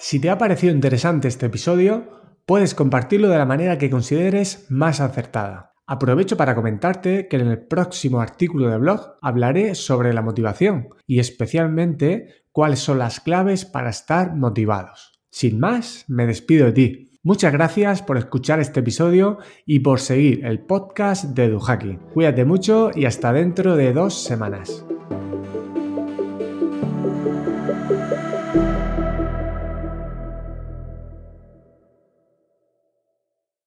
[0.00, 5.00] Si te ha parecido interesante este episodio, puedes compartirlo de la manera que consideres más
[5.00, 5.69] acertada.
[5.90, 11.18] Aprovecho para comentarte que en el próximo artículo de blog hablaré sobre la motivación y
[11.18, 15.20] especialmente cuáles son las claves para estar motivados.
[15.32, 17.10] Sin más, me despido de ti.
[17.24, 21.98] Muchas gracias por escuchar este episodio y por seguir el podcast de Duhaki.
[22.14, 24.86] Cuídate mucho y hasta dentro de dos semanas.